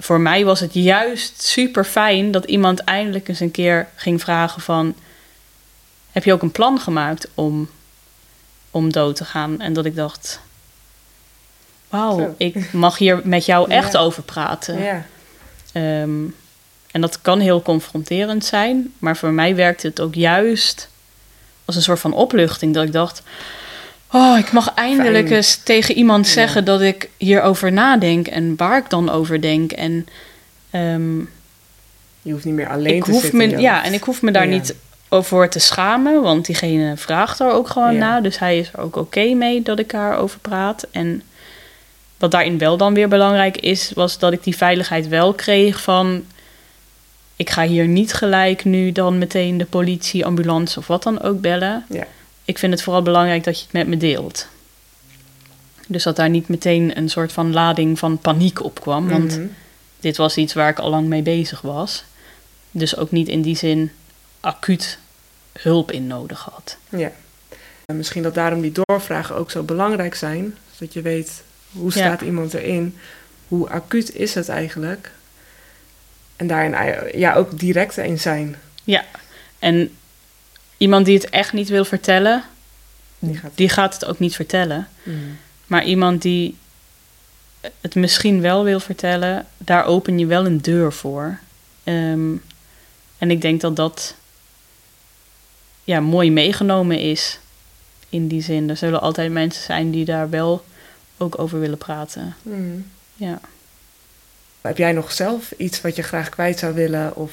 voor 0.00 0.20
mij 0.20 0.44
was 0.44 0.60
het 0.60 0.74
juist 0.74 1.42
super 1.42 1.84
fijn 1.84 2.30
dat 2.30 2.44
iemand 2.44 2.80
eindelijk 2.80 3.28
eens 3.28 3.40
een 3.40 3.50
keer 3.50 3.88
ging 3.94 4.20
vragen 4.20 4.62
van... 4.62 4.94
Heb 6.10 6.24
je 6.24 6.32
ook 6.32 6.42
een 6.42 6.52
plan 6.52 6.80
gemaakt 6.80 7.28
om, 7.34 7.68
om 8.70 8.92
dood 8.92 9.16
te 9.16 9.24
gaan? 9.24 9.60
En 9.60 9.72
dat 9.72 9.84
ik 9.84 9.94
dacht... 9.94 10.40
Wauw, 11.88 12.34
ik 12.38 12.72
mag 12.72 12.98
hier 12.98 13.20
met 13.24 13.44
jou 13.44 13.70
echt 13.80 13.92
Ja. 13.92 13.98
over 13.98 14.22
praten. 14.22 14.82
Ja. 14.82 15.06
Ehm, 15.72 16.24
en 16.90 17.00
dat 17.00 17.20
kan 17.20 17.40
heel 17.40 17.62
confronterend 17.62 18.44
zijn, 18.44 18.92
maar 18.98 19.16
voor 19.16 19.30
mij 19.30 19.54
werkte 19.54 19.86
het 19.86 20.00
ook 20.00 20.14
juist 20.14 20.88
als 21.64 21.76
een 21.76 21.82
soort 21.82 22.00
van 22.00 22.12
opluchting. 22.12 22.74
Dat 22.74 22.84
ik 22.84 22.92
dacht: 22.92 23.22
Oh, 24.12 24.38
ik 24.38 24.52
mag 24.52 24.74
eindelijk 24.74 25.24
Fijn. 25.26 25.36
eens 25.36 25.56
tegen 25.56 25.94
iemand 25.94 26.26
Ja. 26.26 26.32
zeggen 26.32 26.64
dat 26.64 26.80
ik 26.80 27.08
hierover 27.16 27.72
nadenk 27.72 28.26
en 28.26 28.56
waar 28.56 28.78
ik 28.78 28.90
dan 28.90 29.10
over 29.10 29.40
denk. 29.40 29.72
En 29.72 30.06
ehm, 30.70 31.18
Je 32.22 32.32
hoeft 32.32 32.44
niet 32.44 32.54
meer 32.54 32.68
alleen 32.68 32.94
ik 32.96 33.04
te 33.04 33.10
hoef 33.10 33.20
zitten. 33.20 33.38
me, 33.38 33.58
ja, 33.58 33.84
en 33.84 33.92
ik 33.92 34.02
hoef 34.02 34.22
me 34.22 34.30
daar 34.30 34.48
Ja. 34.48 34.50
niet 34.54 34.74
over 35.08 35.50
te 35.50 35.58
schamen, 35.58 36.22
want 36.22 36.46
diegene 36.46 36.96
vraagt 36.96 37.40
er 37.40 37.50
ook 37.52 37.68
gewoon 37.68 37.92
Ja. 37.92 37.98
naar. 37.98 38.22
Dus 38.22 38.38
hij 38.38 38.58
is 38.58 38.70
er 38.72 38.80
ook 38.80 38.96
oké 38.96 39.34
mee 39.34 39.62
dat 39.62 39.78
ik 39.78 39.90
daarover 39.90 40.38
praat. 40.38 40.86
En 40.90 41.22
wat 42.18 42.30
daarin 42.30 42.58
wel 42.58 42.76
dan 42.76 42.94
weer 42.94 43.08
belangrijk 43.08 43.56
is, 43.56 43.92
was 43.94 44.18
dat 44.18 44.32
ik 44.32 44.44
die 44.44 44.56
veiligheid 44.56 45.08
wel 45.08 45.32
kreeg 45.34 45.80
van... 45.82 46.24
Ik 47.36 47.50
ga 47.50 47.62
hier 47.66 47.86
niet 47.88 48.12
gelijk 48.12 48.64
nu 48.64 48.92
dan 48.92 49.18
meteen 49.18 49.58
de 49.58 49.64
politie, 49.64 50.26
ambulance 50.26 50.78
of 50.78 50.86
wat 50.86 51.02
dan 51.02 51.22
ook 51.22 51.40
bellen. 51.40 51.84
Ja. 51.88 52.06
Ik 52.44 52.58
vind 52.58 52.72
het 52.72 52.82
vooral 52.82 53.02
belangrijk 53.02 53.44
dat 53.44 53.58
je 53.58 53.64
het 53.64 53.72
met 53.72 53.86
me 53.86 53.96
deelt. 53.96 54.46
Dus 55.86 56.02
dat 56.02 56.16
daar 56.16 56.28
niet 56.30 56.48
meteen 56.48 56.96
een 56.96 57.08
soort 57.10 57.32
van 57.32 57.52
lading 57.52 57.98
van 57.98 58.18
paniek 58.18 58.62
op 58.62 58.80
kwam. 58.80 59.08
Want 59.08 59.36
Mhm. 59.36 59.46
dit 60.00 60.16
was 60.16 60.36
iets 60.36 60.52
waar 60.54 60.68
ik 60.70 60.78
al 60.78 60.90
lang 60.90 61.06
mee 61.08 61.22
bezig 61.22 61.60
was. 61.60 62.04
Dus 62.70 62.96
ook 62.96 63.10
niet 63.10 63.28
in 63.28 63.42
die 63.42 63.56
zin 63.56 63.90
acuut 64.40 64.98
hulp 65.52 65.92
in 65.92 66.06
nodig 66.06 66.40
had. 66.52 66.76
Ja. 66.88 67.12
En 67.86 67.96
misschien 67.96 68.22
dat 68.22 68.34
daarom 68.34 68.60
die 68.60 68.72
doorvragen 68.84 69.36
ook 69.36 69.50
zo 69.50 69.62
belangrijk 69.62 70.14
zijn. 70.14 70.56
Zodat 70.76 70.92
je 70.92 71.02
weet 71.02 71.42
hoe 71.72 71.84
Ja. 71.84 71.90
staat 71.90 72.20
iemand 72.20 72.54
erin. 72.54 72.96
Hoe 73.48 73.68
acuut 73.70 74.14
is 74.14 74.34
het 74.34 74.48
eigenlijk. 74.48 75.10
En 76.36 76.46
daarin 76.46 76.74
ei- 76.74 77.18
ja, 77.18 77.34
ook 77.34 77.58
direct 77.58 77.96
in 77.96 78.18
zijn. 78.18 78.56
En 79.58 79.96
iemand 80.80 81.06
die 81.06 81.14
het 81.14 81.28
echt 81.30 81.52
niet 81.52 81.68
wil 81.68 81.84
vertellen, 81.84 82.44
Die 83.18 83.36
gaat- 83.36 83.50
die 83.54 83.68
gaat 83.68 83.94
het 83.94 84.04
ook 84.04 84.18
niet 84.18 84.34
vertellen. 84.36 84.88
Mhm. 85.02 85.16
Maar 85.66 85.84
iemand 85.84 86.22
die 86.22 86.56
het 87.80 87.94
misschien 87.94 88.40
wel 88.40 88.64
wil 88.64 88.80
vertellen, 88.80 89.46
daar 89.58 89.84
open 89.84 90.18
je 90.18 90.26
wel 90.26 90.46
een 90.46 90.60
deur 90.62 90.92
voor. 90.92 91.38
Ehm, 91.84 92.32
en 93.18 93.30
ik 93.30 93.40
denk 93.40 93.60
dat 93.60 93.76
dat 93.76 94.14
ja, 95.84 96.00
mooi 96.00 96.30
meegenomen 96.32 96.98
is 96.98 97.38
in 98.08 98.28
die 98.28 98.42
zin. 98.42 98.70
Er 98.70 98.76
zullen 98.76 99.00
altijd 99.00 99.32
mensen 99.32 99.62
zijn 99.62 99.90
die 99.90 100.04
daar 100.04 100.30
wel 100.30 100.64
ook 101.16 101.38
over 101.38 101.60
willen 101.60 101.78
praten. 101.78 102.34
Mhm. 102.42 102.78
Ja. 103.14 103.40
Heb 104.60 104.78
jij 104.78 104.92
nog 104.92 105.12
zelf 105.12 105.52
iets 105.56 105.80
wat 105.80 105.96
je 105.96 106.02
graag 106.02 106.28
kwijt 106.28 106.58
zou 106.58 106.74
willen? 106.74 107.16
Of 107.16 107.32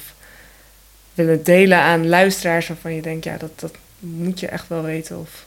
willen 1.18 1.44
delen 1.44 1.78
aan 1.78 2.08
luisteraars 2.08 2.68
waarvan 2.68 2.94
je 2.94 3.02
denkt, 3.02 3.24
ja, 3.24 3.36
dat, 3.36 3.60
dat 3.60 3.74
moet 3.98 4.40
je 4.40 4.46
echt 4.46 4.68
wel 4.68 4.82
weten. 4.82 5.18
Of... 5.18 5.46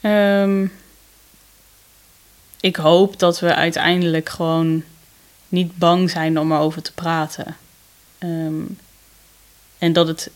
Ehm, 0.00 0.66
ik 2.60 2.76
hoop 2.76 3.18
dat 3.18 3.40
we 3.40 3.54
uiteindelijk 3.54 4.28
gewoon 4.28 4.84
niet 5.48 5.76
bang 5.76 6.10
zijn 6.10 6.38
om 6.38 6.52
erover 6.52 6.82
te 6.82 6.92
praten. 6.92 7.56
Ehm, 8.18 8.62
en 9.78 9.92
dat 9.92 10.06
het 10.06 10.30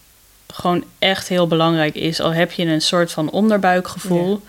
gewoon 0.46 0.84
echt 0.98 1.28
heel 1.28 1.46
belangrijk 1.46 1.94
is, 1.94 2.20
al 2.20 2.32
heb 2.32 2.52
je 2.52 2.64
een 2.64 2.80
soort 2.80 3.12
van 3.12 3.30
onderbuikgevoel 3.30 4.42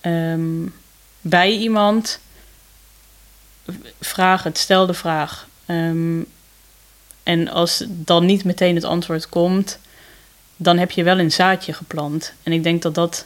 ehm, 0.00 0.66
bij 1.20 1.50
iemand, 1.50 2.20
vraag 4.00 4.42
het, 4.42 4.58
stel 4.58 4.86
de 4.86 4.94
vraag. 4.94 5.48
En 7.30 7.48
als 7.48 7.84
dan 7.88 8.26
niet 8.26 8.44
meteen 8.44 8.74
het 8.74 8.84
antwoord 8.84 9.28
komt, 9.28 9.78
dan 10.56 10.78
heb 10.78 10.90
je 10.90 11.02
wel 11.02 11.18
een 11.18 11.32
zaadje 11.32 11.72
geplant. 11.72 12.32
En 12.42 12.52
ik 12.52 12.62
denk 12.62 12.82
dat 12.82 12.94
dat 12.94 13.24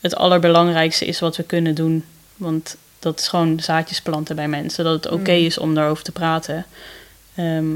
het 0.00 0.14
allerbelangrijkste 0.16 1.06
is 1.06 1.20
wat 1.20 1.36
we 1.36 1.42
kunnen 1.42 1.74
doen. 1.74 2.04
Want 2.36 2.76
dat 2.98 3.20
is 3.20 3.28
gewoon 3.28 3.60
zaadjes 3.60 4.00
planten 4.02 4.36
bij 4.36 4.48
mensen. 4.48 4.84
Dat 4.84 5.04
het 5.04 5.12
oké 5.12 5.30
Mm. 5.32 5.44
is 5.46 5.58
om 5.58 5.74
daarover 5.74 6.04
te 6.04 6.12
praten. 6.12 6.66
Ehm, 7.34 7.74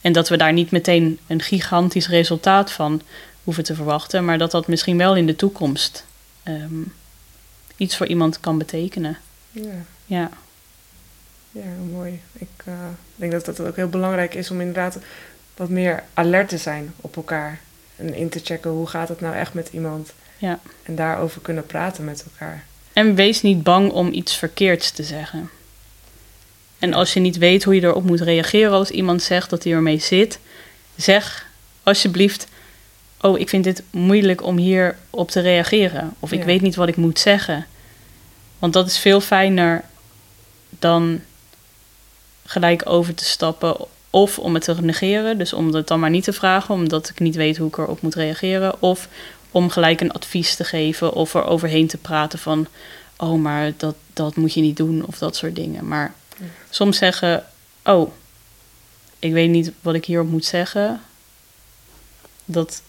en 0.00 0.12
dat 0.12 0.28
we 0.28 0.36
daar 0.36 0.52
niet 0.52 0.70
meteen 0.70 1.18
een 1.26 1.42
gigantisch 1.42 2.08
resultaat 2.08 2.72
van 2.72 3.02
hoeven 3.44 3.64
te 3.64 3.74
verwachten. 3.74 4.24
Maar 4.24 4.38
dat 4.38 4.50
dat 4.50 4.66
misschien 4.66 4.96
wel 4.96 5.16
in 5.16 5.26
de 5.26 5.36
toekomst 5.36 6.04
ehm, 6.42 6.82
iets 7.76 7.96
voor 7.96 8.06
iemand 8.06 8.40
kan 8.40 8.58
betekenen. 8.58 9.18
Ja, 9.52 9.84
Ja, 10.06 10.30
ja 11.50 11.64
mooi. 11.90 12.20
Ik 12.32 12.48
eh, 12.64 12.74
denk 13.16 13.32
dat 13.32 13.44
dat 13.44 13.60
ook 13.60 13.76
heel 13.76 13.88
belangrijk 13.88 14.34
is 14.34 14.50
om 14.50 14.60
inderdaad 14.60 14.98
wat 15.56 15.68
meer 15.68 16.02
alert 16.14 16.48
te 16.48 16.58
zijn 16.58 16.94
op 16.96 17.16
elkaar. 17.16 17.60
En 17.96 18.14
in 18.14 18.28
te 18.28 18.40
checken 18.44 18.70
hoe 18.70 18.86
gaat 18.86 19.08
het 19.08 19.20
nou 19.20 19.34
echt 19.34 19.54
met 19.54 19.68
iemand. 19.72 20.12
Ja. 20.38 20.58
En 20.82 20.94
daarover 20.94 21.40
kunnen 21.40 21.66
praten 21.66 22.04
met 22.04 22.24
elkaar. 22.30 22.64
En 22.92 23.14
wees 23.14 23.42
niet 23.42 23.62
bang 23.62 23.90
om 23.90 24.12
iets 24.12 24.36
verkeerds 24.36 24.90
te 24.90 25.02
zeggen. 25.02 25.50
En 26.78 26.94
als 26.94 27.12
je 27.12 27.20
niet 27.20 27.38
weet 27.38 27.64
hoe 27.64 27.74
je 27.74 27.82
erop 27.82 28.04
moet 28.04 28.20
reageren 28.20 28.72
als 28.72 28.90
iemand 28.90 29.22
zegt 29.22 29.50
dat 29.50 29.64
hij 29.64 29.72
ermee 29.72 29.98
zit, 29.98 30.38
zeg 30.96 31.46
alsjeblieft: 31.82 32.46
Oh, 33.20 33.38
ik 33.38 33.48
vind 33.48 33.64
dit 33.64 33.82
moeilijk 33.90 34.42
om 34.42 34.56
hier 34.56 34.96
op 35.10 35.30
te 35.30 35.40
reageren. 35.40 36.14
Of 36.18 36.32
ik 36.32 36.38
Ja. 36.38 36.44
weet 36.44 36.60
niet 36.60 36.74
wat 36.74 36.88
ik 36.88 36.96
moet 36.96 37.18
zeggen. 37.18 37.66
Want 38.58 38.72
dat 38.72 38.86
is 38.86 38.98
veel 38.98 39.20
fijner 39.20 39.82
dan 40.68 41.20
gelijk 42.50 42.88
over 42.88 43.14
te 43.14 43.24
stappen. 43.24 43.76
Of 44.10 44.38
om 44.38 44.54
het 44.54 44.64
te 44.64 44.82
negeren, 44.82 45.38
dus 45.38 45.52
om 45.52 45.74
het 45.74 45.86
dan 45.86 46.00
maar 46.00 46.10
niet 46.10 46.24
te 46.24 46.32
vragen, 46.32 46.74
omdat 46.74 47.08
ik 47.08 47.18
niet 47.20 47.34
weet 47.34 47.56
hoe 47.56 47.68
ik 47.68 47.76
erop 47.78 48.00
moet 48.02 48.14
reageren. 48.14 48.82
Of 48.82 49.08
om 49.50 49.70
gelijk 49.70 50.00
een 50.00 50.12
advies 50.12 50.56
te 50.56 50.64
geven 50.64 51.12
of 51.12 51.34
er 51.34 51.44
overheen 51.44 51.86
te 51.86 51.96
praten 51.96 52.38
van... 52.38 52.66
oh, 53.16 53.40
maar 53.40 53.72
dat, 53.76 53.94
dat 54.12 54.36
moet 54.36 54.54
je 54.54 54.60
niet 54.60 54.76
doen 54.76 55.06
of 55.06 55.18
dat 55.18 55.36
soort 55.36 55.54
dingen. 55.54 55.88
Maar 55.88 56.14
Ja. 56.36 56.44
soms 56.70 56.98
zeggen, 56.98 57.44
oh, 57.84 58.10
ik 59.18 59.32
weet 59.32 59.50
niet 59.50 59.72
wat 59.80 59.94
ik 59.94 60.04
hierop 60.04 60.28
moet 60.28 60.44
zeggen. 60.44 61.00
Dat 62.44 62.82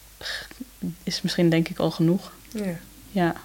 is 1.04 1.22
misschien 1.22 1.50
denk 1.50 1.70
ik 1.70 1.80
al 1.80 1.92
genoeg. 1.92 2.32
Ja, 2.54 2.76
Ja, 3.12 3.36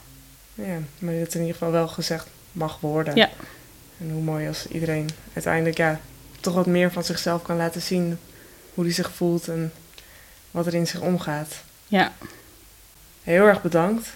ja. 0.55 0.79
maar 0.99 1.13
dat 1.13 1.23
het 1.23 1.35
in 1.35 1.41
ieder 1.41 1.57
geval 1.57 1.71
wel 1.73 1.89
gezegd 1.89 2.27
mag 2.53 2.81
worden. 2.81 3.17
Ja. 3.17 3.31
En 4.01 4.11
hoe 4.11 4.23
mooi 4.23 4.49
als 4.49 4.67
iedereen 4.67 5.09
uiteindelijk 5.33 5.77
ja, 5.77 6.01
toch 6.47 6.55
wat 6.55 6.67
meer 6.67 6.93
van 6.93 7.05
zichzelf 7.05 7.43
kan 7.43 7.57
laten 7.57 7.83
zien. 7.83 8.19
Hoe 8.75 8.85
hij 8.85 8.93
zich 8.93 9.11
voelt 9.11 9.49
en 9.49 9.73
wat 10.51 10.67
er 10.67 10.75
in 10.75 10.87
zich 10.87 11.01
omgaat. 11.01 11.55
ja, 11.87 12.13
Heel 13.23 13.47
erg 13.47 13.63
bedankt 13.63 14.09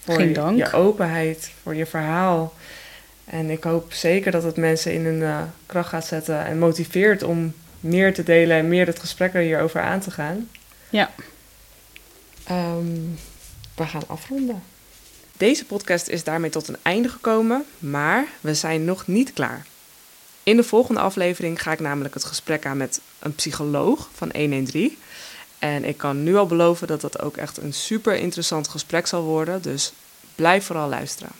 voor 0.00 0.22
je, 0.22 0.32
dank. 0.32 0.58
je 0.58 0.72
openheid, 0.72 1.50
voor 1.62 1.74
je 1.74 1.86
verhaal. 1.86 2.52
En 3.24 3.50
ik 3.50 3.64
hoop 3.64 3.92
zeker 3.92 4.32
dat 4.32 4.42
het 4.42 4.56
mensen 4.56 4.92
in 4.92 5.04
hun 5.04 5.20
uh, 5.20 5.42
kracht 5.66 5.88
gaat 5.88 6.06
zetten 6.06 6.44
en 6.44 6.58
motiveert 6.58 7.22
om 7.22 7.54
meer 7.80 8.14
te 8.14 8.22
delen 8.22 8.56
en 8.56 8.68
meer 8.68 8.86
het 8.86 8.98
gesprek 8.98 9.32
hierover 9.32 9.80
aan 9.80 10.00
te 10.00 10.10
gaan. 10.10 10.48
Ja. 10.88 11.10
Um, 12.50 13.18
we 13.74 13.84
gaan 13.86 14.08
afronden. 14.08 14.62
Deze 15.36 15.64
podcast 15.64 16.08
is 16.08 16.24
daarmee 16.24 16.50
tot 16.50 16.68
een 16.68 16.76
einde 16.82 17.08
gekomen, 17.08 17.64
maar 17.78 18.24
we 18.40 18.54
zijn 18.54 18.84
nog 18.84 19.06
niet 19.06 19.32
klaar. 19.32 19.66
In 20.44 20.56
de 20.56 20.62
volgende 20.62 21.00
aflevering 21.00 21.62
ga 21.62 21.72
ik 21.72 21.80
namelijk 21.80 22.14
het 22.14 22.24
gesprek 22.24 22.66
aan 22.66 22.76
met 22.76 23.00
een 23.18 23.34
psycholoog 23.34 24.08
van 24.14 24.30
113. 24.34 24.98
En 25.58 25.84
ik 25.84 25.96
kan 25.96 26.22
nu 26.22 26.36
al 26.36 26.46
beloven 26.46 26.86
dat 26.86 27.00
dat 27.00 27.20
ook 27.20 27.36
echt 27.36 27.56
een 27.56 27.72
super 27.72 28.14
interessant 28.14 28.68
gesprek 28.68 29.06
zal 29.06 29.22
worden, 29.22 29.62
dus 29.62 29.92
blijf 30.34 30.64
vooral 30.64 30.88
luisteren. 30.88 31.32